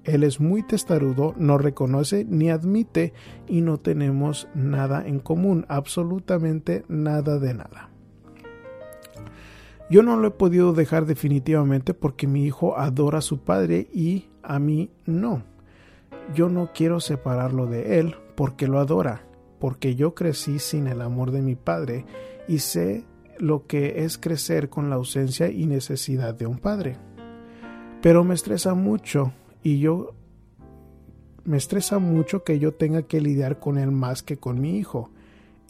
Él 0.02 0.24
es 0.24 0.40
muy 0.40 0.64
testarudo, 0.64 1.32
no 1.36 1.56
reconoce 1.56 2.24
ni 2.24 2.50
admite 2.50 3.12
y 3.46 3.60
no 3.60 3.78
tenemos 3.78 4.48
nada 4.54 5.06
en 5.06 5.20
común, 5.20 5.64
absolutamente 5.68 6.84
nada 6.88 7.38
de 7.38 7.54
nada. 7.54 7.93
Yo 9.90 10.02
no 10.02 10.16
lo 10.16 10.28
he 10.28 10.30
podido 10.30 10.72
dejar 10.72 11.04
definitivamente 11.04 11.92
porque 11.92 12.26
mi 12.26 12.44
hijo 12.44 12.78
adora 12.78 13.18
a 13.18 13.22
su 13.22 13.40
padre 13.40 13.88
y 13.92 14.28
a 14.42 14.58
mí 14.58 14.90
no. 15.04 15.42
Yo 16.34 16.48
no 16.48 16.70
quiero 16.72 17.00
separarlo 17.00 17.66
de 17.66 17.98
él 17.98 18.16
porque 18.34 18.66
lo 18.66 18.78
adora, 18.78 19.26
porque 19.60 19.94
yo 19.94 20.14
crecí 20.14 20.58
sin 20.58 20.86
el 20.86 21.02
amor 21.02 21.30
de 21.32 21.42
mi 21.42 21.54
padre 21.54 22.06
y 22.48 22.60
sé 22.60 23.04
lo 23.38 23.66
que 23.66 24.04
es 24.04 24.16
crecer 24.16 24.70
con 24.70 24.88
la 24.88 24.96
ausencia 24.96 25.50
y 25.50 25.66
necesidad 25.66 26.34
de 26.34 26.46
un 26.46 26.58
padre. 26.58 26.96
Pero 28.00 28.24
me 28.24 28.34
estresa 28.34 28.74
mucho 28.74 29.32
y 29.62 29.80
yo 29.80 30.14
me 31.44 31.58
estresa 31.58 31.98
mucho 31.98 32.42
que 32.42 32.58
yo 32.58 32.72
tenga 32.72 33.02
que 33.02 33.20
lidiar 33.20 33.58
con 33.58 33.76
él 33.76 33.90
más 33.90 34.22
que 34.22 34.38
con 34.38 34.60
mi 34.60 34.78
hijo, 34.78 35.10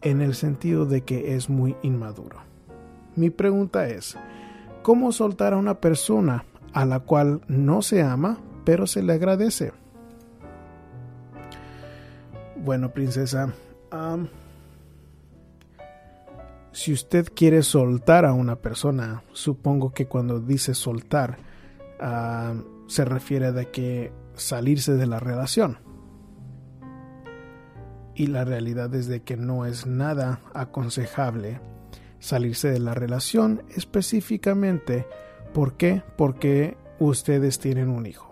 en 0.02 0.20
el 0.20 0.34
sentido 0.34 0.86
de 0.86 1.00
que 1.02 1.34
es 1.34 1.50
muy 1.50 1.74
inmaduro. 1.82 2.53
Mi 3.16 3.30
pregunta 3.30 3.86
es, 3.88 4.16
¿cómo 4.82 5.12
soltar 5.12 5.52
a 5.52 5.56
una 5.56 5.80
persona 5.80 6.44
a 6.72 6.84
la 6.84 7.00
cual 7.00 7.42
no 7.46 7.82
se 7.82 8.02
ama, 8.02 8.38
pero 8.64 8.86
se 8.86 9.02
le 9.02 9.12
agradece? 9.12 9.72
Bueno, 12.56 12.90
princesa, 12.90 13.54
si 16.72 16.92
usted 16.92 17.28
quiere 17.34 17.62
soltar 17.62 18.24
a 18.24 18.32
una 18.32 18.56
persona, 18.56 19.22
supongo 19.32 19.92
que 19.92 20.06
cuando 20.06 20.40
dice 20.40 20.74
soltar, 20.74 21.38
se 22.88 23.04
refiere 23.04 23.52
de 23.52 23.70
que 23.70 24.12
salirse 24.34 24.94
de 24.94 25.06
la 25.06 25.20
relación. 25.20 25.78
Y 28.16 28.26
la 28.28 28.44
realidad 28.44 28.94
es 28.94 29.06
de 29.06 29.22
que 29.22 29.36
no 29.36 29.66
es 29.66 29.86
nada 29.86 30.40
aconsejable 30.52 31.60
salirse 32.24 32.70
de 32.70 32.80
la 32.80 32.94
relación 32.94 33.62
específicamente. 33.76 35.06
¿Por 35.52 35.74
qué? 35.74 36.02
Porque 36.16 36.76
ustedes 36.98 37.58
tienen 37.58 37.90
un 37.90 38.06
hijo. 38.06 38.30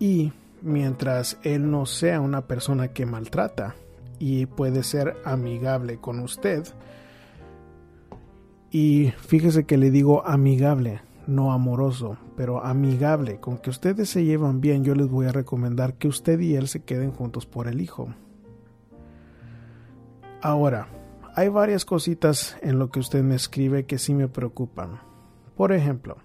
Y 0.00 0.32
mientras 0.60 1.38
él 1.44 1.70
no 1.70 1.86
sea 1.86 2.20
una 2.20 2.48
persona 2.48 2.88
que 2.88 3.06
maltrata 3.06 3.76
y 4.18 4.46
puede 4.46 4.82
ser 4.82 5.16
amigable 5.24 5.98
con 5.98 6.18
usted, 6.18 6.64
y 8.72 9.12
fíjese 9.18 9.64
que 9.64 9.76
le 9.76 9.90
digo 9.92 10.26
amigable, 10.26 11.00
no 11.28 11.52
amoroso, 11.52 12.16
pero 12.36 12.64
amigable, 12.64 13.38
con 13.38 13.58
que 13.58 13.70
ustedes 13.70 14.08
se 14.10 14.24
llevan 14.24 14.60
bien, 14.60 14.82
yo 14.82 14.96
les 14.96 15.08
voy 15.08 15.26
a 15.26 15.32
recomendar 15.32 15.94
que 15.94 16.08
usted 16.08 16.40
y 16.40 16.56
él 16.56 16.66
se 16.66 16.82
queden 16.82 17.12
juntos 17.12 17.46
por 17.46 17.68
el 17.68 17.80
hijo. 17.80 18.08
Ahora, 20.42 20.88
hay 21.36 21.48
varias 21.48 21.84
cositas 21.84 22.56
en 22.62 22.80
lo 22.80 22.90
que 22.90 22.98
usted 22.98 23.22
me 23.22 23.36
escribe 23.36 23.86
que 23.86 23.98
sí 23.98 24.12
me 24.12 24.26
preocupan. 24.26 25.00
Por 25.56 25.72
ejemplo, 25.72 26.16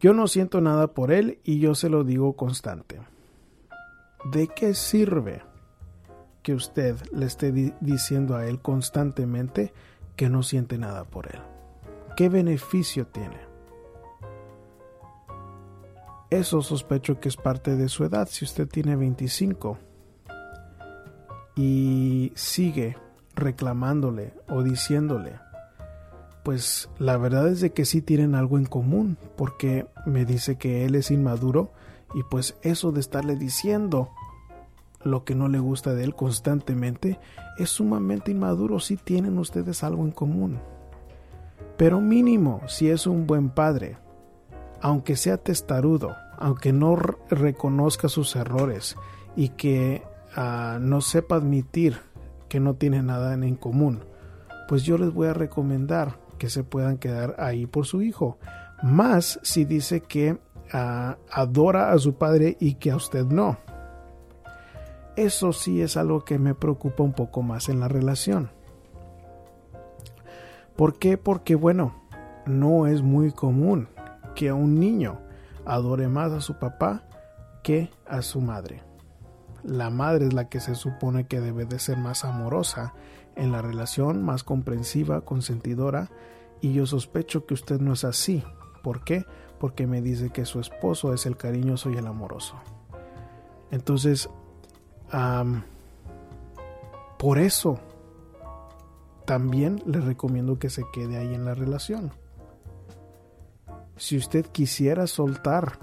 yo 0.00 0.12
no 0.12 0.26
siento 0.26 0.60
nada 0.60 0.88
por 0.88 1.12
él 1.12 1.38
y 1.44 1.60
yo 1.60 1.76
se 1.76 1.88
lo 1.88 2.02
digo 2.02 2.32
constante. 2.32 3.00
¿De 4.32 4.48
qué 4.48 4.74
sirve 4.74 5.42
que 6.42 6.54
usted 6.54 6.96
le 7.12 7.26
esté 7.26 7.52
diciendo 7.80 8.34
a 8.34 8.46
él 8.46 8.60
constantemente 8.60 9.72
que 10.16 10.28
no 10.28 10.42
siente 10.42 10.78
nada 10.78 11.04
por 11.04 11.32
él? 11.32 11.40
¿Qué 12.16 12.28
beneficio 12.28 13.06
tiene? 13.06 13.38
Eso 16.30 16.62
sospecho 16.62 17.20
que 17.20 17.28
es 17.28 17.36
parte 17.36 17.76
de 17.76 17.88
su 17.88 18.02
edad. 18.04 18.26
Si 18.28 18.44
usted 18.44 18.66
tiene 18.66 18.96
25 18.96 19.78
y 21.56 22.32
sigue 22.34 22.96
reclamándole 23.34 24.34
o 24.48 24.62
diciéndole, 24.62 25.34
pues 26.42 26.90
la 26.98 27.16
verdad 27.16 27.48
es 27.48 27.60
de 27.60 27.72
que 27.72 27.84
sí 27.84 28.02
tienen 28.02 28.34
algo 28.34 28.58
en 28.58 28.66
común, 28.66 29.16
porque 29.36 29.86
me 30.06 30.24
dice 30.24 30.56
que 30.56 30.84
él 30.84 30.94
es 30.94 31.10
inmaduro 31.10 31.72
y 32.14 32.22
pues 32.24 32.56
eso 32.62 32.92
de 32.92 33.00
estarle 33.00 33.36
diciendo 33.36 34.10
lo 35.04 35.24
que 35.24 35.34
no 35.34 35.48
le 35.48 35.58
gusta 35.58 35.94
de 35.94 36.04
él 36.04 36.14
constantemente 36.14 37.18
es 37.58 37.70
sumamente 37.70 38.30
inmaduro, 38.30 38.80
sí 38.80 38.96
tienen 38.96 39.38
ustedes 39.38 39.82
algo 39.82 40.04
en 40.04 40.12
común. 40.12 40.60
Pero 41.76 42.00
mínimo, 42.00 42.60
si 42.68 42.88
es 42.88 43.06
un 43.06 43.26
buen 43.26 43.50
padre, 43.50 43.98
aunque 44.80 45.16
sea 45.16 45.36
testarudo, 45.36 46.14
aunque 46.38 46.72
no 46.72 46.96
reconozca 46.96 48.08
sus 48.08 48.36
errores 48.36 48.96
y 49.36 49.50
que 49.50 50.02
no 50.36 51.00
sepa 51.00 51.36
admitir 51.36 51.98
que 52.48 52.60
no 52.60 52.74
tiene 52.74 53.02
nada 53.02 53.34
en 53.34 53.56
común, 53.56 54.04
pues 54.68 54.82
yo 54.82 54.98
les 54.98 55.12
voy 55.12 55.28
a 55.28 55.34
recomendar 55.34 56.16
que 56.38 56.50
se 56.50 56.64
puedan 56.64 56.98
quedar 56.98 57.36
ahí 57.38 57.66
por 57.66 57.86
su 57.86 58.02
hijo. 58.02 58.38
Más 58.82 59.38
si 59.42 59.64
dice 59.64 60.00
que 60.00 60.38
ah, 60.72 61.16
adora 61.30 61.92
a 61.92 61.98
su 61.98 62.14
padre 62.14 62.56
y 62.58 62.74
que 62.74 62.90
a 62.90 62.96
usted 62.96 63.24
no. 63.24 63.58
Eso 65.14 65.52
sí 65.52 65.82
es 65.82 65.96
algo 65.96 66.24
que 66.24 66.38
me 66.38 66.54
preocupa 66.54 67.02
un 67.02 67.12
poco 67.12 67.42
más 67.42 67.68
en 67.68 67.80
la 67.80 67.88
relación. 67.88 68.50
¿Por 70.76 70.98
qué? 70.98 71.18
Porque 71.18 71.54
bueno, 71.54 71.94
no 72.46 72.86
es 72.86 73.02
muy 73.02 73.30
común 73.30 73.88
que 74.34 74.52
un 74.52 74.80
niño 74.80 75.20
adore 75.64 76.08
más 76.08 76.32
a 76.32 76.40
su 76.40 76.58
papá 76.58 77.04
que 77.62 77.90
a 78.06 78.22
su 78.22 78.40
madre. 78.40 78.82
La 79.64 79.90
madre 79.90 80.26
es 80.26 80.32
la 80.32 80.48
que 80.48 80.60
se 80.60 80.74
supone 80.74 81.26
que 81.26 81.40
debe 81.40 81.64
de 81.64 81.78
ser 81.78 81.96
más 81.96 82.24
amorosa 82.24 82.94
en 83.36 83.52
la 83.52 83.62
relación, 83.62 84.22
más 84.22 84.44
comprensiva, 84.44 85.22
consentidora, 85.22 86.10
y 86.60 86.72
yo 86.72 86.86
sospecho 86.86 87.46
que 87.46 87.54
usted 87.54 87.80
no 87.80 87.92
es 87.92 88.04
así. 88.04 88.42
¿Por 88.82 89.04
qué? 89.04 89.24
Porque 89.58 89.86
me 89.86 90.02
dice 90.02 90.30
que 90.30 90.44
su 90.44 90.60
esposo 90.60 91.14
es 91.14 91.26
el 91.26 91.36
cariñoso 91.36 91.90
y 91.90 91.96
el 91.96 92.06
amoroso. 92.06 92.56
Entonces, 93.70 94.28
por 97.18 97.38
eso 97.38 97.78
también 99.24 99.82
le 99.86 100.00
recomiendo 100.00 100.58
que 100.58 100.70
se 100.70 100.82
quede 100.92 101.16
ahí 101.16 101.34
en 101.34 101.44
la 101.44 101.54
relación. 101.54 102.10
Si 103.96 104.16
usted 104.16 104.46
quisiera 104.46 105.06
soltar 105.06 105.78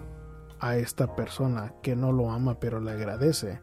a 0.60 0.78
esta 0.78 1.16
persona 1.16 1.74
que 1.82 1.96
no 1.96 2.12
lo 2.12 2.32
ama 2.32 2.60
pero 2.60 2.80
le 2.80 2.92
agradece, 2.92 3.62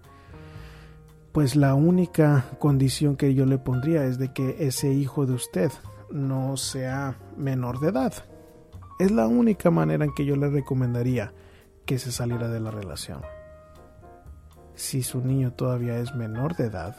pues 1.33 1.57
la 1.57 1.75
única 1.75 2.47
condición 2.59 3.17
que 3.17 3.35
yo 3.35 3.45
le 3.45 3.59
pondría 3.59 4.05
es 4.05 4.19
de 4.19 4.33
que 4.33 4.57
ese 4.67 4.93
hijo 4.93 5.27
de 5.27 5.35
usted 5.35 5.71
no 6.11 6.57
sea 6.57 7.19
menor 7.37 7.81
de 7.81 7.89
edad. 7.89 8.15
Es 8.99 9.11
la 9.11 9.27
única 9.27 9.71
manera 9.71 10.05
en 10.07 10.15
que 10.15 10.25
yo 10.25 10.37
le 10.37 10.49
recomendaría 10.49 11.35
que 11.85 11.99
se 11.99 12.11
saliera 12.11 12.49
de 12.49 12.61
la 12.61 12.71
relación. 12.71 13.21
Si 14.75 15.03
su 15.03 15.21
niño 15.21 15.53
todavía 15.53 15.99
es 15.99 16.15
menor 16.15 16.57
de 16.57 16.67
edad, 16.67 16.97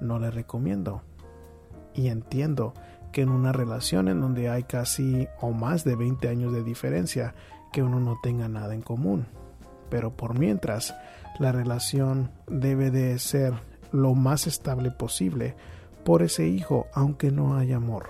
no 0.00 0.18
le 0.18 0.30
recomiendo 0.30 1.02
y 1.94 2.08
entiendo 2.08 2.74
que 3.12 3.22
en 3.22 3.28
una 3.28 3.52
relación 3.52 4.08
en 4.08 4.20
donde 4.20 4.48
hay 4.48 4.62
casi 4.62 5.28
o 5.40 5.52
más 5.52 5.84
de 5.84 5.96
20 5.96 6.28
años 6.28 6.52
de 6.52 6.62
diferencia, 6.62 7.34
que 7.72 7.82
uno 7.82 8.00
no 8.00 8.18
tenga 8.22 8.48
nada 8.48 8.74
en 8.74 8.82
común. 8.82 9.26
Pero 9.88 10.16
por 10.16 10.38
mientras, 10.38 10.94
la 11.38 11.52
relación 11.52 12.30
debe 12.46 12.90
de 12.90 13.18
ser 13.18 13.54
lo 13.90 14.14
más 14.14 14.46
estable 14.46 14.90
posible 14.90 15.54
por 16.04 16.22
ese 16.22 16.46
hijo, 16.46 16.86
aunque 16.94 17.30
no 17.30 17.56
haya 17.56 17.76
amor. 17.76 18.08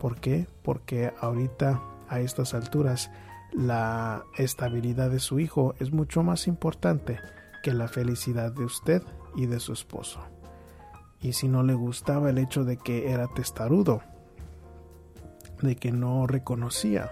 ¿Por 0.00 0.20
qué? 0.20 0.46
Porque 0.62 1.12
ahorita, 1.20 1.82
a 2.08 2.20
estas 2.20 2.54
alturas, 2.54 3.10
la 3.52 4.24
estabilidad 4.36 5.10
de 5.10 5.18
su 5.18 5.40
hijo 5.40 5.74
es 5.80 5.92
mucho 5.92 6.22
más 6.22 6.46
importante 6.46 7.18
que 7.62 7.72
la 7.72 7.88
felicidad 7.88 8.52
de 8.52 8.64
usted 8.64 9.02
y 9.36 9.46
de 9.46 9.60
su 9.60 9.72
esposo 9.72 10.20
y 11.20 11.32
si 11.32 11.48
no 11.48 11.62
le 11.62 11.74
gustaba 11.74 12.30
el 12.30 12.38
hecho 12.38 12.64
de 12.64 12.76
que 12.76 13.10
era 13.10 13.26
testarudo, 13.28 14.02
de 15.62 15.76
que 15.76 15.90
no 15.90 16.26
reconocía, 16.26 17.10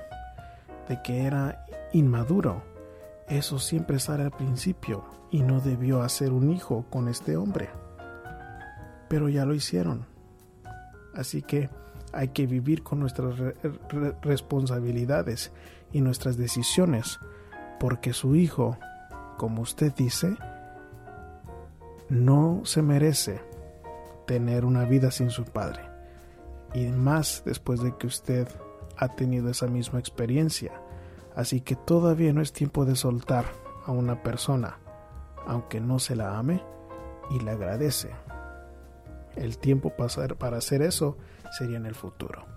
de 0.88 1.02
que 1.02 1.24
era 1.24 1.64
inmaduro, 1.92 2.62
eso 3.28 3.58
siempre 3.58 3.98
sale 3.98 4.24
al 4.24 4.30
principio 4.30 5.04
y 5.30 5.42
no 5.42 5.60
debió 5.60 6.02
hacer 6.02 6.32
un 6.32 6.50
hijo 6.50 6.84
con 6.90 7.08
este 7.08 7.36
hombre. 7.36 7.68
Pero 9.08 9.28
ya 9.28 9.44
lo 9.44 9.54
hicieron. 9.54 10.06
Así 11.14 11.42
que 11.42 11.70
hay 12.12 12.28
que 12.28 12.46
vivir 12.46 12.82
con 12.82 13.00
nuestras 13.00 13.34
responsabilidades 14.22 15.52
y 15.92 16.00
nuestras 16.00 16.36
decisiones, 16.36 17.18
porque 17.78 18.12
su 18.12 18.36
hijo 18.36 18.78
como 19.36 19.62
usted 19.62 19.92
dice, 19.94 20.36
no 22.08 22.62
se 22.64 22.82
merece 22.82 23.40
tener 24.26 24.64
una 24.64 24.84
vida 24.84 25.10
sin 25.10 25.30
su 25.30 25.44
padre. 25.44 25.82
Y 26.74 26.86
más 26.86 27.42
después 27.44 27.80
de 27.80 27.96
que 27.96 28.06
usted 28.06 28.48
ha 28.96 29.08
tenido 29.08 29.50
esa 29.50 29.66
misma 29.66 29.98
experiencia. 29.98 30.72
Así 31.34 31.60
que 31.60 31.76
todavía 31.76 32.32
no 32.32 32.40
es 32.40 32.52
tiempo 32.52 32.84
de 32.84 32.96
soltar 32.96 33.44
a 33.84 33.92
una 33.92 34.22
persona, 34.22 34.78
aunque 35.46 35.80
no 35.80 35.98
se 35.98 36.16
la 36.16 36.38
ame 36.38 36.62
y 37.30 37.40
le 37.40 37.50
agradece. 37.50 38.10
El 39.36 39.58
tiempo 39.58 39.92
para 40.38 40.56
hacer 40.56 40.82
eso 40.82 41.18
sería 41.56 41.76
en 41.76 41.86
el 41.86 41.94
futuro. 41.94 42.56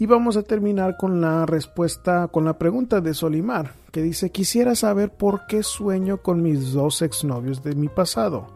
Y 0.00 0.06
vamos 0.06 0.36
a 0.36 0.42
terminar 0.42 0.96
con 0.96 1.20
la 1.20 1.44
respuesta, 1.44 2.28
con 2.28 2.44
la 2.44 2.56
pregunta 2.56 3.00
de 3.00 3.14
Solimar, 3.14 3.72
que 3.90 4.00
dice, 4.00 4.30
quisiera 4.30 4.76
saber 4.76 5.10
por 5.10 5.46
qué 5.46 5.64
sueño 5.64 6.22
con 6.22 6.40
mis 6.40 6.72
dos 6.72 7.02
exnovios 7.02 7.64
de 7.64 7.74
mi 7.74 7.88
pasado. 7.88 8.46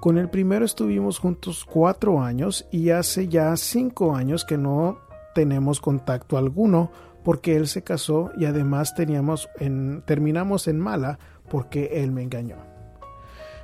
Con 0.00 0.16
el 0.16 0.30
primero 0.30 0.64
estuvimos 0.64 1.18
juntos 1.18 1.66
cuatro 1.66 2.22
años 2.22 2.66
y 2.70 2.88
hace 2.88 3.28
ya 3.28 3.54
cinco 3.58 4.16
años 4.16 4.46
que 4.46 4.56
no 4.56 4.98
tenemos 5.34 5.78
contacto 5.78 6.38
alguno 6.38 6.90
porque 7.22 7.54
él 7.54 7.68
se 7.68 7.82
casó 7.82 8.30
y 8.38 8.46
además 8.46 8.94
teníamos 8.94 9.50
en, 9.58 10.02
terminamos 10.06 10.68
en 10.68 10.80
mala 10.80 11.18
porque 11.50 12.02
él 12.02 12.12
me 12.12 12.22
engañó. 12.22 12.56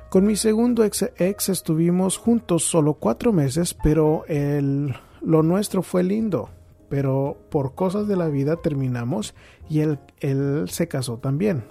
Con 0.09 0.27
mi 0.27 0.35
segundo 0.35 0.83
ex, 0.83 1.09
ex 1.17 1.49
estuvimos 1.49 2.19
juntos 2.19 2.63
solo 2.63 2.93
cuatro 2.93 3.33
meses, 3.33 3.73
pero 3.73 4.23
el, 4.27 4.95
lo 5.21 5.41
nuestro 5.41 5.81
fue 5.81 6.03
lindo. 6.03 6.49
Pero 6.87 7.35
por 7.49 7.73
cosas 7.73 8.07
de 8.07 8.15
la 8.15 8.27
vida 8.27 8.57
terminamos 8.57 9.33
y 9.69 9.79
él, 9.79 9.99
él 10.19 10.65
se 10.69 10.87
casó 10.87 11.17
también. 11.17 11.65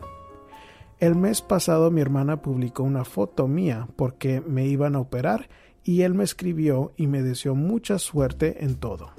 El 0.98 1.14
mes 1.14 1.42
pasado 1.42 1.90
mi 1.90 2.00
hermana 2.00 2.40
publicó 2.40 2.82
una 2.82 3.04
foto 3.04 3.48
mía 3.48 3.88
porque 3.96 4.40
me 4.40 4.66
iban 4.66 4.96
a 4.96 5.00
operar 5.00 5.48
y 5.84 6.02
él 6.02 6.14
me 6.14 6.24
escribió 6.24 6.92
y 6.96 7.06
me 7.06 7.22
deseó 7.22 7.54
mucha 7.54 7.98
suerte 7.98 8.64
en 8.64 8.76
todo. 8.76 9.10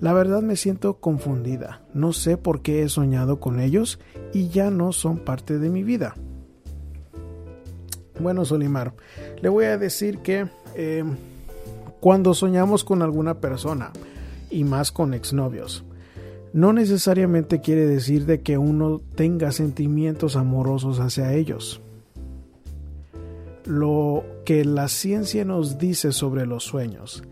La 0.00 0.12
verdad 0.12 0.42
me 0.42 0.56
siento 0.56 1.00
confundida, 1.00 1.82
no 1.94 2.12
sé 2.12 2.36
por 2.36 2.62
qué 2.62 2.82
he 2.82 2.88
soñado 2.88 3.40
con 3.40 3.58
ellos 3.58 3.98
y 4.32 4.48
ya 4.48 4.70
no 4.70 4.92
son 4.92 5.18
parte 5.18 5.58
de 5.58 5.68
mi 5.68 5.82
vida. 5.82 6.14
Bueno, 8.20 8.44
Solimar, 8.44 8.94
le 9.42 9.48
voy 9.48 9.64
a 9.64 9.78
decir 9.78 10.18
que 10.18 10.46
eh, 10.76 11.04
cuando 12.00 12.34
soñamos 12.34 12.84
con 12.84 13.02
alguna 13.02 13.40
persona, 13.40 13.90
y 14.50 14.62
más 14.62 14.92
con 14.92 15.14
exnovios, 15.14 15.84
no 16.54 16.72
necesariamente 16.72 17.60
quiere 17.60 17.84
decir 17.84 18.26
de 18.26 18.40
que 18.40 18.58
uno 18.58 19.00
tenga 19.16 19.50
sentimientos 19.50 20.36
amorosos 20.36 21.00
hacia 21.00 21.32
ellos. 21.32 21.82
Lo 23.64 24.24
que 24.44 24.64
la 24.64 24.86
ciencia 24.86 25.44
nos 25.44 25.78
dice 25.78 26.12
sobre 26.12 26.46
los 26.46 26.62
sueños 26.62 27.24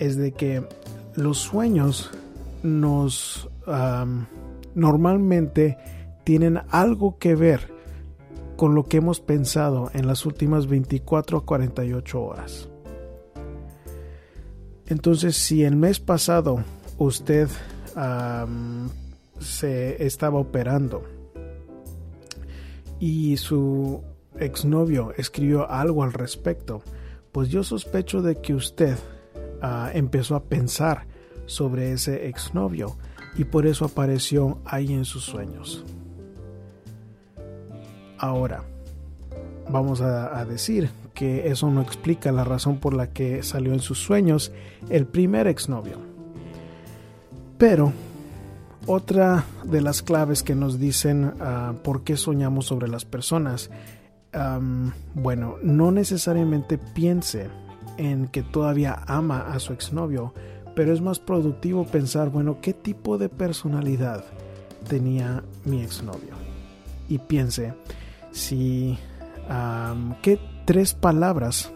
es 0.00 0.16
de 0.16 0.32
que 0.32 0.66
los 1.14 1.38
sueños 1.38 2.10
nos 2.64 3.48
normalmente 4.74 5.78
tienen 6.24 6.58
algo 6.68 7.16
que 7.18 7.36
ver 7.36 7.72
con 8.56 8.74
lo 8.74 8.86
que 8.86 8.96
hemos 8.96 9.20
pensado 9.20 9.92
en 9.94 10.08
las 10.08 10.26
últimas 10.26 10.66
24 10.66 11.38
a 11.38 11.46
48 11.46 12.20
horas. 12.20 12.68
Entonces, 14.86 15.36
si 15.36 15.62
el 15.62 15.76
mes 15.76 16.00
pasado 16.00 16.64
usted 16.98 17.48
se 19.38 20.04
estaba 20.04 20.38
operando 20.38 21.04
y 22.98 23.36
su 23.36 24.02
exnovio 24.38 25.12
escribió 25.16 25.70
algo 25.70 26.02
al 26.02 26.12
respecto, 26.12 26.82
pues 27.32 27.48
yo 27.48 27.62
sospecho 27.62 28.22
de 28.22 28.36
que 28.36 28.54
usted 28.54 28.96
ah, 29.62 29.90
empezó 29.92 30.36
a 30.36 30.44
pensar 30.44 31.06
sobre 31.46 31.92
ese 31.92 32.28
exnovio 32.28 32.96
y 33.36 33.44
por 33.44 33.66
eso 33.66 33.84
apareció 33.84 34.58
ahí 34.64 34.92
en 34.92 35.04
sus 35.04 35.24
sueños. 35.24 35.84
Ahora, 38.18 38.64
vamos 39.68 40.00
a, 40.00 40.44
decir 40.44 40.88
que 41.14 41.48
eso 41.48 41.70
no 41.70 41.82
explica 41.82 42.32
la 42.32 42.44
razón 42.44 42.78
por 42.78 42.94
la 42.94 43.10
que 43.10 43.42
salió 43.42 43.72
en 43.72 43.80
sus 43.80 43.98
sueños 43.98 44.52
el 44.88 45.06
primer 45.06 45.46
exnovio. 45.46 46.13
Pero 47.58 47.92
otra 48.86 49.44
de 49.64 49.80
las 49.80 50.02
claves 50.02 50.42
que 50.42 50.54
nos 50.54 50.78
dicen 50.78 51.34
ah, 51.40 51.74
por 51.82 52.04
qué 52.04 52.16
soñamos 52.16 52.66
sobre 52.66 52.88
las 52.88 53.04
personas, 53.04 53.70
bueno, 55.14 55.58
no 55.62 55.92
necesariamente 55.92 56.76
piense 56.76 57.48
en 57.98 58.26
que 58.26 58.42
todavía 58.42 59.04
ama 59.06 59.52
a 59.52 59.60
su 59.60 59.72
exnovio, 59.72 60.34
pero 60.74 60.92
es 60.92 61.00
más 61.00 61.20
productivo 61.20 61.86
pensar, 61.86 62.30
bueno, 62.30 62.58
¿qué 62.60 62.72
tipo 62.74 63.16
de 63.16 63.28
personalidad 63.28 64.24
tenía 64.88 65.44
mi 65.64 65.82
exnovio? 65.82 66.34
Y 67.08 67.18
piense, 67.18 67.74
si 68.32 68.98
¿Qué 70.22 70.38
tres 70.64 70.94
palabras 70.94 71.70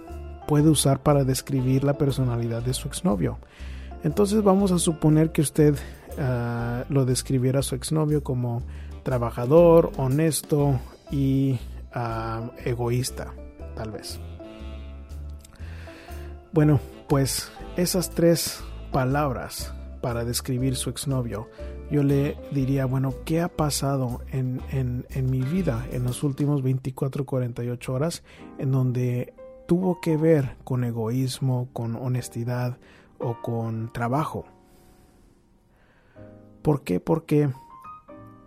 puede 0.46 0.70
usar 0.70 1.02
para 1.02 1.24
describir 1.24 1.84
la 1.84 1.94
personalidad 1.94 2.62
de 2.62 2.74
su 2.74 2.88
exnovio? 2.88 3.38
Entonces 4.04 4.42
vamos 4.42 4.72
a 4.72 4.78
suponer 4.78 5.32
que 5.32 5.40
usted 5.40 5.76
ah, 6.18 6.84
lo 6.88 7.04
describiera 7.04 7.61
a 7.61 7.62
su 7.62 7.74
exnovio 7.74 8.22
como 8.22 8.62
trabajador, 9.02 9.92
honesto 9.96 10.78
y 11.11 11.58
egoísta, 12.64 13.32
tal 13.74 13.90
vez. 13.90 14.20
Bueno, 16.52 16.80
pues 17.08 17.50
esas 17.76 18.11
tres 18.11 18.62
palabras 18.92 19.72
para 20.00 20.24
describir 20.24 20.76
su 20.76 20.90
exnovio 20.90 21.48
yo 21.90 22.02
le 22.02 22.37
diría, 22.52 22.84
bueno, 22.84 23.14
¿qué 23.24 23.40
ha 23.40 23.48
pasado 23.48 24.20
en, 24.30 24.61
en, 24.70 25.30
mi 25.30 25.40
vida 25.40 25.87
en 25.90 26.04
los 26.04 26.22
últimos 26.22 26.62
24, 26.62 27.24
48 27.24 27.92
horas 27.92 28.22
en 28.58 28.72
donde 28.72 29.32
tuvo 29.66 30.00
que 30.00 30.16
ver 30.16 30.56
con 30.64 30.84
egoísmo, 30.84 31.68
con 31.72 31.96
honestidad 31.96 32.76
o 33.18 33.40
con 33.42 33.92
trabajo? 33.92 34.44
¿Por 36.62 36.83
qué? 36.83 37.00
Porque 37.00 37.50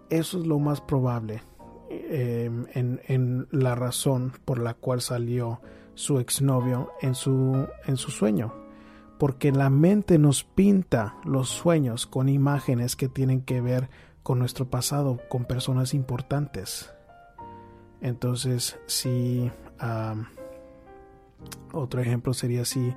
eso 0.10 0.40
es 0.40 0.46
lo 0.46 0.60
más 0.60 0.82
probable 0.82 1.42
em, 1.90 2.66
en, 2.74 3.48
la 3.52 3.76
razón 3.76 4.34
por 4.46 4.60
la 4.60 4.74
cual 4.74 5.02
salió 5.02 5.62
su 5.94 6.20
exnovio 6.20 6.92
en 7.02 7.16
su, 7.16 7.68
en 7.86 7.98
su 7.98 8.12
sueño 8.12 8.54
porque 9.22 9.52
la 9.52 9.70
mente 9.70 10.18
nos 10.18 10.44
pinta 10.44 11.14
los 11.24 11.48
sueños 11.48 12.08
con 12.08 12.28
imágenes 12.28 12.96
que 12.96 13.08
tienen 13.08 13.42
que 13.42 13.62
ver 13.62 13.88
con 14.24 14.40
nuestro 14.40 14.68
pasado, 14.72 15.20
con 15.30 15.46
personas 15.46 15.94
importantes. 15.94 16.92
Entonces, 18.02 18.80
si 18.88 19.52
otro 21.72 22.02
ejemplo 22.02 22.34
sería 22.34 22.66
si, 22.66 22.96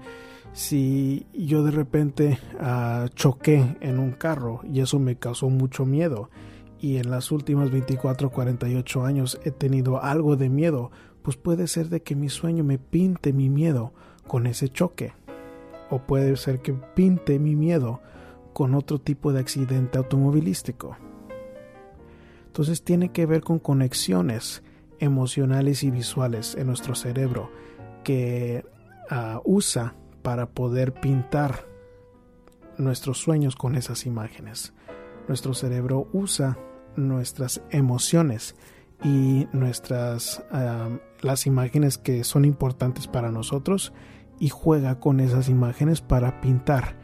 si 0.54 1.26
yo 1.32 1.64
de 1.64 1.72
repente 1.72 2.38
ah, 2.60 3.08
choqué 3.14 3.76
en 3.80 3.98
un 3.98 4.12
carro 4.12 4.60
y 4.62 4.80
eso 4.80 5.00
me 5.00 5.16
causó 5.16 5.50
mucho 5.50 5.84
miedo 5.84 6.30
y 6.78 6.98
en 6.98 7.10
las 7.10 7.32
últimas 7.32 7.72
24 7.72 8.30
48 8.30 9.04
años 9.04 9.40
he 9.42 9.50
tenido 9.50 10.02
algo 10.02 10.36
de 10.36 10.48
miedo, 10.48 10.92
pues 11.22 11.36
puede 11.36 11.66
ser 11.66 11.88
de 11.88 12.02
que 12.02 12.14
mi 12.14 12.28
sueño 12.28 12.62
me 12.62 12.78
pinte 12.78 13.32
mi 13.32 13.50
miedo 13.50 13.92
con 14.28 14.46
ese 14.46 14.68
choque 14.68 15.12
o 15.90 15.98
puede 15.98 16.36
ser 16.36 16.60
que 16.60 16.72
pinte 16.72 17.40
mi 17.40 17.56
miedo 17.56 18.00
con 18.52 18.76
otro 18.76 19.00
tipo 19.00 19.32
de 19.32 19.40
accidente 19.40 19.98
automovilístico. 19.98 20.96
Entonces 22.46 22.84
tiene 22.84 23.10
que 23.10 23.26
ver 23.26 23.40
con 23.40 23.58
conexiones 23.58 24.62
emocionales 25.00 25.82
y 25.82 25.90
visuales 25.90 26.54
en 26.54 26.68
nuestro 26.68 26.94
cerebro 26.94 27.50
que 28.04 28.64
ah, 29.10 29.40
usa 29.44 29.96
para 30.24 30.46
poder 30.46 30.94
pintar 30.94 31.68
nuestros 32.78 33.18
sueños 33.18 33.56
con 33.56 33.76
esas 33.76 34.06
imágenes. 34.06 34.72
Nuestro 35.28 35.52
cerebro 35.52 36.08
usa 36.14 36.58
nuestras 36.96 37.60
emociones 37.70 38.56
y 39.04 39.46
nuestras 39.52 40.42
las 41.20 41.46
imágenes 41.46 41.98
que 41.98 42.24
son 42.24 42.46
importantes 42.46 43.06
para 43.06 43.30
nosotros 43.30 43.92
y 44.40 44.48
juega 44.48 44.98
con 44.98 45.20
esas 45.20 45.50
imágenes 45.50 46.00
para 46.00 46.40
pintar 46.40 46.96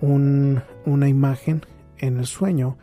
una 0.00 1.08
imagen 1.08 1.62
en 1.98 2.18
el 2.18 2.26
sueño 2.26 2.76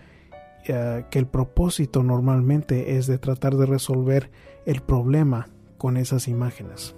eh, 0.68 1.06
que 1.12 1.20
el 1.20 1.28
propósito 1.28 2.02
normalmente 2.02 2.98
es 2.98 3.08
de 3.08 3.18
tratar 3.18 3.58
de 3.58 3.66
resolver 3.66 4.32
el 4.66 4.82
problema 4.82 5.50
con 5.78 5.98
esas 5.98 6.30
imágenes. 6.30 6.96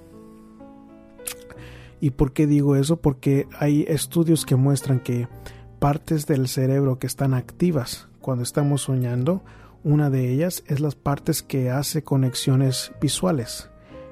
¿Y 2.03 2.11
por 2.11 2.33
qué 2.33 2.47
digo 2.47 2.75
eso? 2.75 2.97
Porque 2.97 3.47
hay 3.57 3.85
estudios 3.87 4.45
que 4.45 4.57
muestran 4.57 4.99
que 4.99 5.29
partes 5.79 6.27
del 6.27 6.49
cerebro 6.49 6.99
que 6.99 7.07
están 7.07 7.33
activas 7.33 8.09
cuando 8.19 8.43
estamos 8.43 8.81
soñando 8.81 9.41
Una 9.85 10.09
de 10.09 10.29
ellas 10.29 10.65
es 10.67 10.81
las 10.81 10.95
partes 10.95 11.41
que 11.43 11.71
hace 11.71 12.03
conexiones 12.03 12.91
visuales. 12.99 13.69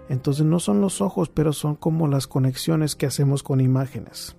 Entonces 0.08 0.46
no 0.46 0.62
son 0.62 0.80
los 0.80 1.02
ojos, 1.02 1.28
pero 1.28 1.52
son 1.52 1.76
como 1.76 2.08
las 2.08 2.28
conexiones 2.28 2.96
que 2.96 3.08
hacemos 3.08 3.44
con 3.44 3.60
imágenes. 3.60 4.38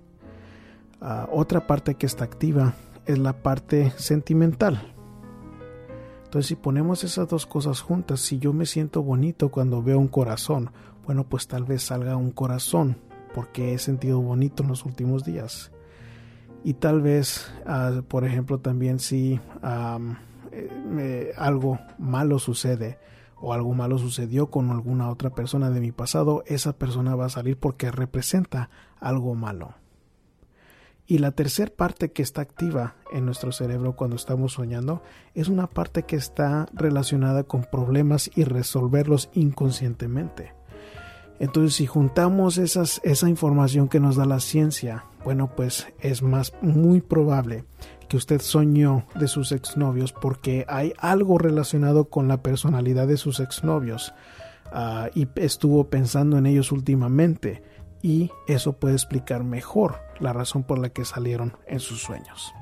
Ah, 1.02 1.28
otra 1.30 1.66
parte 1.66 1.96
que 1.96 2.06
está 2.06 2.24
activa 2.24 2.72
es 3.04 3.18
la 3.18 3.42
parte 3.42 3.92
sentimental. 3.98 4.94
Entonces 6.24 6.46
si 6.46 6.54
ponemos 6.54 7.04
esas 7.04 7.28
dos 7.28 7.44
cosas 7.44 7.82
juntas, 7.82 8.20
si 8.20 8.38
yo 8.38 8.54
me 8.54 8.64
siento 8.64 9.02
bonito 9.02 9.50
cuando 9.50 9.82
veo 9.82 9.98
un 9.98 10.08
corazón, 10.08 10.70
bueno, 11.04 11.28
pues 11.28 11.48
tal 11.48 11.64
vez 11.64 11.82
salga 11.82 12.16
un 12.16 12.30
corazón 12.30 12.96
porque 13.34 13.74
he 13.74 13.78
sentido 13.78 14.20
bonito 14.20 14.62
en 14.62 14.68
los 14.68 14.84
últimos 14.84 15.24
días. 15.24 15.72
Y 16.64 16.74
tal 16.74 17.02
vez, 17.02 17.52
ah, 17.66 18.02
por 18.06 18.24
ejemplo, 18.24 18.60
también 18.60 18.98
si 18.98 19.40
eh, 20.52 21.32
algo 21.36 21.78
malo 21.98 22.38
sucede 22.38 22.98
o 23.40 23.52
algo 23.52 23.74
malo 23.74 23.98
sucedió 23.98 24.50
con 24.50 24.70
alguna 24.70 25.10
otra 25.10 25.30
persona 25.30 25.70
de 25.70 25.80
mi 25.80 25.90
pasado, 25.90 26.44
esa 26.46 26.74
persona 26.74 27.16
va 27.16 27.26
a 27.26 27.30
salir 27.30 27.58
porque 27.58 27.90
representa 27.90 28.70
algo 29.00 29.34
malo. 29.34 29.74
Y 31.06 31.18
la 31.18 31.32
tercera 31.32 31.72
parte 31.74 32.12
que 32.12 32.22
está 32.22 32.42
activa 32.42 32.94
en 33.12 33.26
nuestro 33.26 33.50
cerebro 33.50 33.96
cuando 33.96 34.14
estamos 34.14 34.52
soñando 34.52 35.02
es 35.34 35.48
una 35.48 35.66
parte 35.66 36.04
que 36.04 36.16
está 36.16 36.66
relacionada 36.72 37.42
con 37.42 37.64
problemas 37.64 38.30
y 38.36 38.44
resolverlos 38.44 39.28
inconscientemente. 39.34 40.54
Entonces, 41.42 41.74
si 41.74 41.86
juntamos 41.86 42.56
esa 42.56 43.28
información 43.28 43.88
que 43.88 43.98
nos 43.98 44.14
da 44.14 44.24
la 44.26 44.38
ciencia, 44.38 45.06
bueno, 45.24 45.50
pues 45.56 45.88
es 45.98 46.22
más 46.22 46.52
muy 46.62 47.00
probable 47.00 47.64
que 48.08 48.16
usted 48.16 48.40
soñó 48.40 49.06
de 49.16 49.26
sus 49.26 49.50
exnovios 49.50 50.12
porque 50.12 50.64
hay 50.68 50.92
algo 50.98 51.38
relacionado 51.38 52.04
con 52.04 52.28
la 52.28 52.44
personalidad 52.44 53.08
de 53.08 53.16
sus 53.16 53.40
exnovios 53.40 54.14
uh, 54.72 55.08
y 55.18 55.26
estuvo 55.34 55.90
pensando 55.90 56.38
en 56.38 56.46
ellos 56.46 56.70
últimamente 56.70 57.64
y 58.02 58.30
eso 58.46 58.74
puede 58.74 58.94
explicar 58.94 59.42
mejor 59.42 59.96
la 60.20 60.32
razón 60.32 60.62
por 60.62 60.78
la 60.78 60.90
que 60.90 61.04
salieron 61.04 61.56
en 61.66 61.80
sus 61.80 62.02
sueños. 62.02 62.54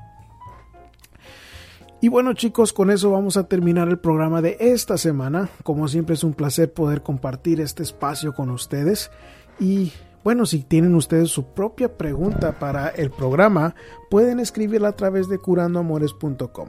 Y 2.03 2.09
bueno 2.09 2.33
chicos, 2.33 2.73
con 2.73 2.91
eso 2.91 3.11
vamos 3.11 3.37
a 3.37 3.47
terminar 3.47 3.89
el 3.89 3.99
programa 3.99 4.41
de 4.41 4.57
esta 4.59 4.97
semana. 4.97 5.51
Como 5.63 5.87
siempre 5.87 6.15
es 6.15 6.25
un 6.25 6.33
placer 6.33 6.73
poder 6.73 7.03
compartir 7.03 7.61
este 7.61 7.83
espacio 7.83 8.33
con 8.33 8.49
ustedes. 8.49 9.11
Y 9.59 9.93
bueno, 10.25 10.47
si 10.47 10.61
tienen 10.61 10.95
ustedes 10.95 11.29
su 11.29 11.45
propia 11.53 11.99
pregunta 11.99 12.59
para 12.59 12.89
el 12.89 13.11
programa, 13.11 13.75
pueden 14.09 14.41
escribirla 14.41 14.89
a 14.89 14.97
través 14.97 15.29
de 15.29 15.39
curandoamores.com. 15.39 16.69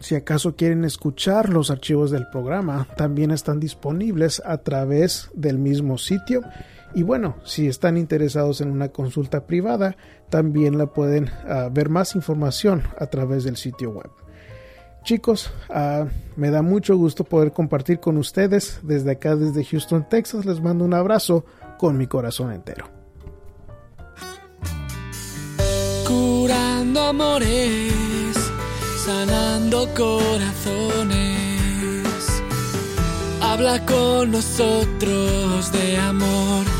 si 0.00 0.14
acaso 0.16 0.54
quieren 0.54 0.84
escuchar 0.84 1.48
los 1.48 1.70
archivos 1.70 2.10
del 2.10 2.26
programa, 2.28 2.86
también 2.98 3.30
están 3.30 3.58
disponibles 3.58 4.42
a 4.44 4.58
través 4.58 5.30
del 5.32 5.58
mismo 5.58 5.96
sitio 5.96 6.42
y 6.94 7.02
bueno, 7.02 7.36
si 7.44 7.68
están 7.68 7.96
interesados 7.96 8.60
en 8.60 8.70
una 8.70 8.88
consulta 8.88 9.46
privada, 9.46 9.96
también 10.28 10.76
la 10.76 10.86
pueden 10.86 11.30
ah, 11.48 11.68
ver 11.70 11.88
más 11.88 12.14
información 12.14 12.82
a 12.98 13.06
través 13.06 13.44
del 13.44 13.56
sitio 13.56 13.90
web. 13.90 14.10
Chicos, 15.04 15.50
ah, 15.70 16.06
me 16.36 16.50
da 16.50 16.62
mucho 16.62 16.96
gusto 16.96 17.24
poder 17.24 17.52
compartir 17.52 18.00
con 18.00 18.16
ustedes 18.18 18.80
desde 18.82 19.12
acá, 19.12 19.36
desde 19.36 19.64
Houston, 19.64 20.08
Texas. 20.08 20.44
Les 20.44 20.60
mando 20.60 20.84
un 20.84 20.94
abrazo 20.94 21.44
con 21.78 21.96
mi 21.96 22.06
corazón 22.06 22.52
entero. 22.52 22.86
Curando 26.06 27.00
amores, 27.00 28.36
sanando 29.04 29.88
corazones. 29.96 31.30
Habla 33.40 33.84
con 33.86 34.32
nosotros 34.32 35.72
de 35.72 35.96
amor 35.96 36.79